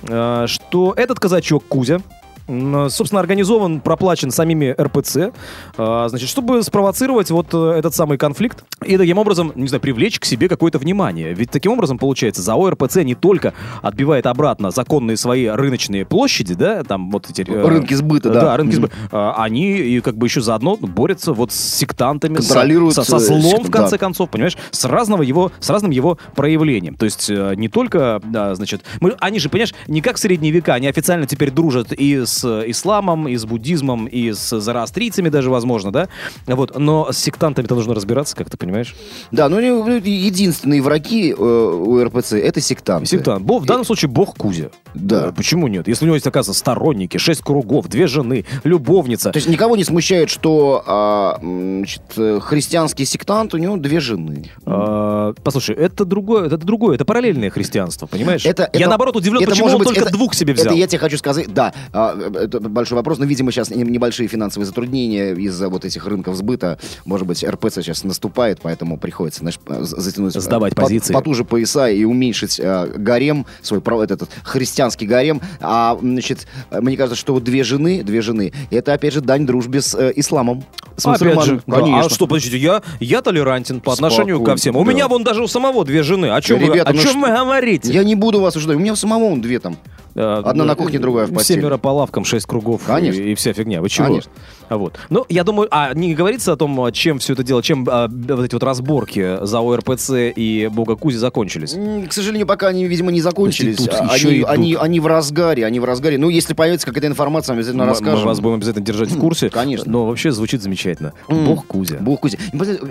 Э, 0.04 0.45
Что 0.47 0.93
этот 0.95 1.19
казачок 1.19 1.63
Кузя, 1.67 1.99
собственно, 2.47 3.21
организован, 3.21 3.79
проплачен 3.79 4.32
самими 4.32 4.75
РПЦ, 4.79 5.32
а, 5.77 6.08
значит, 6.10 6.29
чтобы 6.29 6.62
спровоцировать 6.63 7.32
вот 7.32 7.47
э, 7.53 7.75
этот 7.77 7.95
самый 7.95 8.17
конфликт 8.17 8.65
и 8.86 8.97
таким 8.97 9.17
образом, 9.17 9.53
не 9.56 9.67
знаю, 9.67 9.82
привлечь 9.82 10.19
к 10.19 10.25
себе 10.25 10.49
какое-то 10.49 10.77
внимание. 10.77 11.34
Ведь 11.34 11.51
таким 11.51 11.71
образом, 11.71 11.97
получается, 11.97 12.41
ЗАО 12.41 12.71
РПЦ 12.71 12.97
не 12.97 13.15
только 13.15 13.53
отбивает 13.82 14.25
обратно 14.25 14.71
законные 14.71 15.15
свои 15.15 15.47
рыночные 15.47 16.06
площади, 16.06 16.53
да, 16.53 16.84
там 16.84 17.12
вот 17.12 17.29
эти... 17.29 17.49
э, 17.49 17.67
Рынки 17.67 17.93
сбыта, 17.93 18.29
да. 18.29 18.41
Да, 18.41 18.58
рынки 18.58 18.75
сбыта. 18.75 18.93
А, 19.12 19.36
Они 19.38 19.71
и 19.77 20.01
как 20.01 20.17
бы 20.17 20.27
еще 20.27 20.41
заодно 20.41 20.75
борются 20.75 21.34
вот 21.34 21.51
с 21.51 21.56
сектантами, 21.56 22.36
Контролируют, 22.36 22.95
со, 22.95 23.03
со 23.03 23.17
э, 23.17 23.19
злом, 23.19 23.63
в 23.63 23.71
конце 23.71 23.91
да. 23.91 23.97
концов, 23.97 24.29
понимаешь, 24.29 24.58
с 24.71 24.84
разного 24.86 25.23
его, 25.23 25.51
с 25.60 25.69
разным 25.69 25.91
его 25.91 26.17
проявлением. 26.36 26.95
То 26.95 27.06
есть 27.06 27.29
не 27.29 27.69
только, 27.69 28.21
да, 28.25 28.53
значит, 28.56 28.84
мы, 28.99 29.15
они 29.19 29.39
же, 29.39 29.49
понимаешь, 29.49 29.73
не 29.88 30.01
как 30.01 30.17
в 30.17 30.19
средние 30.19 30.51
века, 30.51 30.73
они 30.73 30.88
официально 30.88 31.25
теперь 31.25 31.51
дружат 31.51 31.93
и 31.93 32.25
с 32.25 32.33
э, 32.43 32.63
исламом, 32.67 33.28
и 33.28 33.36
с 33.36 33.46
буддизмом, 33.46 34.06
и 34.06 34.32
с 34.32 34.60
зороастрийцами 34.60 35.30
даже, 35.30 35.50
возможно, 35.50 35.91
да, 35.91 36.08
вот, 36.48 36.78
но 36.78 37.12
с 37.12 37.17
сектантами-то 37.17 37.76
нужно 37.76 37.93
разбираться, 37.93 38.36
как 38.36 38.50
ты 38.50 38.58
понимаешь. 38.58 38.96
Да, 39.32 39.50
но 39.50 39.60
ну, 39.60 39.98
единственные 39.98 40.82
враги 40.82 41.32
э, 41.32 41.36
у 41.36 42.04
РПЦ 42.04 42.34
это 42.34 42.62
сектанты. 42.62 43.08
Сектант. 43.08 43.43
Бог, 43.43 43.63
в 43.63 43.65
данном 43.65 43.86
случае 43.86 44.10
бог 44.10 44.36
Кузя. 44.36 44.69
Да. 44.93 45.27
Э, 45.27 45.32
Почему 45.36 45.67
нет? 45.67 45.88
Если 45.88 46.06
у 46.06 46.08
него 46.08 46.15
есть, 46.15 46.27
оказывается, 46.27 46.60
сторонники, 46.60 47.17
шесть 47.17 47.41
кругов, 47.41 47.88
две 47.88 48.08
жены, 48.08 48.45
любовница. 48.63 49.32
То 49.32 49.38
есть 49.38 49.49
никого 49.49 49.75
не 49.75 49.84
смущает, 49.84 50.29
что 50.29 50.84
а, 50.86 51.38
значит, 51.41 52.01
э, 52.17 52.39
христианский 52.41 53.06
сектант, 53.06 53.53
у 53.53 53.58
него 53.58 53.77
две 53.77 53.99
жены. 53.99 54.51
А, 54.65 55.34
послушай, 55.43 55.75
это 55.75 56.06
другое, 56.06 56.45
это 56.47 56.58
другое, 56.58 56.95
это 56.95 57.06
параллельное 57.06 57.49
христианство, 57.49 58.06
понимаешь? 58.06 58.45
Это, 58.45 58.63
Я 58.73 58.79
это- 58.82 58.89
наоборот 58.89 59.15
удивлен, 59.15 59.41
это 59.41 59.51
почему 59.51 59.65
может 59.65 59.75
он 59.75 59.79
быть, 59.79 59.88
только 59.95 60.01
это- 60.10 60.13
двух 60.17 60.34
себе 60.34 60.53
взял. 60.53 60.67
Это 60.67 60.75
я 60.75 60.88
тебе 60.88 60.99
хочу 60.99 61.17
сказать, 61.17 61.53
да, 61.53 61.73
а, 61.91 62.15
это 62.36 62.60
большой 62.60 62.95
вопрос, 62.97 63.17
но, 63.19 63.25
видимо, 63.25 63.51
сейчас 63.51 63.69
не- 63.69 63.84
небольшие 63.84 64.27
финансовые 64.27 64.65
затруднения 64.65 65.34
из-за 65.34 65.69
вот 65.69 65.86
этих 65.86 66.06
рынков 66.06 66.36
сбыта. 66.36 66.77
Может 67.06 67.27
быть, 67.27 67.43
РПЦ 67.43 67.75
сейчас 67.82 68.03
наступает, 68.03 68.60
поэтому 68.62 68.97
приходится, 68.97 69.39
знаешь, 69.41 69.60
затянуть... 69.67 70.36
э, 70.36 70.39
Сдавать 70.39 70.75
по- 70.75 70.84
позиции. 70.84 71.13
Потуже 71.13 71.43
пояса 71.45 71.88
и 71.89 72.03
уменьшить 72.03 72.60
э, 72.60 72.88
гарем, 72.95 73.45
свой 73.62 73.79
этот, 73.82 74.12
этот 74.12 74.29
христианский 74.43 74.83
гарем. 75.02 75.41
А, 75.60 75.98
значит, 76.02 76.48
мне 76.72 76.98
кажется, 76.98 77.19
что 77.19 77.39
две 77.39 77.63
жены, 77.63 78.04
две 78.04 78.22
жены, 78.22 78.54
это, 78.72 78.93
опять 78.93 79.13
же, 79.13 79.22
дань 79.22 79.46
дружбе 79.46 79.82
с 79.82 79.96
э, 79.96 80.13
исламом. 80.15 80.63
С 80.96 81.06
Опять 81.08 81.22
мусульманами. 81.36 81.46
же, 81.46 81.63
да. 81.65 81.76
Конечно. 81.78 82.00
а 82.06 82.10
что, 82.10 82.28
подождите, 82.28 82.58
я, 82.58 82.84
я 83.00 83.22
толерантен 83.22 83.82
по 83.82 83.93
отношению 83.93 84.38
ко 84.38 84.41
Спокойно, 84.41 84.58
всем. 84.58 84.76
У 84.76 84.86
да. 84.86 84.91
меня 84.91 85.08
вон 85.08 85.24
даже 85.24 85.41
у 85.41 85.48
самого 85.48 85.84
две 85.86 86.04
жены. 86.04 86.28
О 86.28 86.39
чем, 86.41 86.60
Ребята, 86.60 86.74
вы, 86.74 86.80
о 86.82 86.93
ну 86.93 87.02
чем 87.02 87.12
что- 87.12 87.19
вы 87.19 87.28
говорите? 87.28 87.91
Я 87.91 88.04
не 88.04 88.15
буду 88.15 88.39
вас 88.41 88.56
ужидать. 88.56 88.76
У 88.78 88.80
меня 88.80 88.93
у 88.93 88.96
самого 88.96 89.30
вон 89.30 89.41
две 89.41 89.60
там. 89.60 89.78
Э, 90.15 90.41
Одна 90.46 90.65
на 90.65 90.74
э, 90.74 90.76
кухне, 90.76 91.00
другая 91.00 91.26
в 91.26 91.34
постели. 91.34 91.60
Семеро 91.62 91.78
по 91.78 91.89
лавкам, 91.89 92.24
шесть 92.26 92.46
кругов 92.46 92.82
Конечно. 92.86 93.22
И, 93.22 93.32
и 93.32 93.36
вся 93.36 93.54
фигня. 93.54 93.82
Вы 93.82 93.89
чего? 93.89 94.08
Конечно. 94.08 94.32
А 94.69 94.78
Вот. 94.78 94.97
Ну, 95.10 95.26
я 95.30 95.43
думаю, 95.43 95.67
а 95.71 95.93
не 95.93 96.13
говорится 96.15 96.54
о 96.54 96.56
том, 96.56 96.91
чем 96.91 97.19
все 97.19 97.34
это 97.34 97.43
дело, 97.43 97.62
чем 97.63 97.88
а, 97.89 98.08
вот 98.10 98.43
эти 98.45 98.54
вот 98.54 98.63
разборки 98.63 99.38
за 99.45 99.60
ОРПЦ 99.60 100.32
и 100.36 100.69
Бога 100.71 100.95
Кузи 100.95 101.17
закончились? 101.17 101.76
К 102.10 102.12
сожалению, 102.13 102.47
пока 102.47 102.67
они, 102.67 102.86
видимо, 102.86 103.12
не 103.12 103.21
закончились. 103.21 103.78
Тут 103.78 103.89
А- 103.93 104.15
еще 104.15 104.30
Они, 104.30 104.38
идут. 104.39 104.49
они, 104.49 104.76
они 104.76 104.99
в 104.99 105.08
разгаре, 105.08 105.65
они 105.65 105.80
в 105.80 105.86
разгаре. 105.86 106.17
Ну, 106.17 106.30
если 106.30 106.54
появится 106.54 106.88
какая-то 106.88 107.08
информация, 107.08 107.54
мы 107.54 107.60
обязательно 107.60 107.84
Мы- 107.84 107.89
расскажем. 107.89 108.19
Мы 108.19 108.26
вас 108.26 108.39
будем 108.39 108.56
обязательно 108.56 108.86
держать 108.86 109.12
в 109.12 109.19
курсе. 109.19 109.49
Конечно. 109.54 109.91
Но 109.91 110.06
вообще 110.06 110.32
звучит 110.32 110.62
замечательно. 110.62 111.13
Бог 111.28 111.65
Кузя. 111.67 111.97
Бог 111.99 112.21
Кузя. 112.21 112.38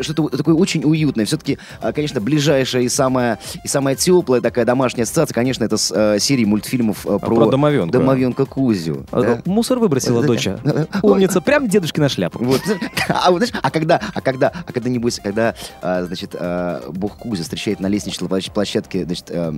Что-то 0.01 0.29
такое 0.37 0.55
очень 0.55 0.85
уютное. 0.85 1.25
Все-таки, 1.25 1.59
конечно, 1.95 2.21
ближайшая 2.21 2.83
и 2.83 2.89
самая, 2.89 3.39
и 3.65 3.69
самая 3.69 3.95
теплая 3.97 4.41
такая 4.41 4.65
домашняя 4.65 5.05
ассоциация, 5.05 5.35
конечно, 5.35 5.65
это 5.65 5.77
с 5.77 5.93
э, 5.95 6.19
серии 6.19 6.45
мультфильмов 6.45 7.07
э, 7.07 7.19
про, 7.19 7.35
про 7.37 7.47
домовенка. 7.51 7.99
домовенка 7.99 8.45
Кузю. 8.47 9.05
А, 9.11 9.23
да. 9.23 9.43
Мусор 9.45 9.79
выбросила 9.79 10.23
доча. 10.23 10.59
Умница. 11.03 11.41
Прям 11.41 11.69
дедушкина 11.73 12.09
шляпа. 12.09 12.39
Вот, 12.39 12.61
а, 13.09 13.31
вот, 13.31 13.39
знаешь, 13.39 13.53
а 13.63 13.71
когда, 13.71 14.01
а 14.15 14.21
когда, 14.21 14.49
а 14.49 14.73
когда 14.73 14.89
небось, 14.89 15.19
когда, 15.23 15.55
а, 15.81 16.05
значит, 16.05 16.37
а, 16.39 16.89
бог 16.91 17.17
Кузя 17.19 17.43
встречает 17.43 17.81
на 17.81 17.87
лестничной 17.89 18.29
площ- 18.29 18.53
площадке, 18.53 19.05
значит, 19.05 19.27
своего 19.29 19.51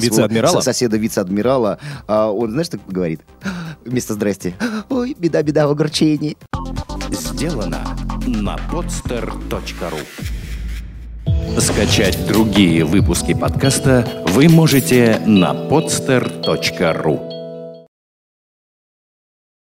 Вице-адмирала? 0.00 0.54
со- 0.54 0.62
соседа 0.62 0.96
вице-адмирала, 0.96 1.78
а, 2.06 2.30
он, 2.30 2.50
знаешь, 2.50 2.68
так 2.68 2.80
говорит, 2.88 3.20
вместо 3.84 4.14
здрасте, 4.14 4.54
ой, 4.88 5.14
беда, 5.18 5.42
беда 5.42 5.66
в 5.68 5.70
огорчении. 5.70 6.36
Сделано 7.10 7.78
на 8.26 8.56
podster.ru 8.72 10.00
Скачать 11.60 12.26
другие 12.26 12.84
выпуски 12.84 13.34
подкаста 13.34 14.06
вы 14.28 14.48
можете 14.48 15.20
на 15.26 15.52
podster.ru 15.52 17.27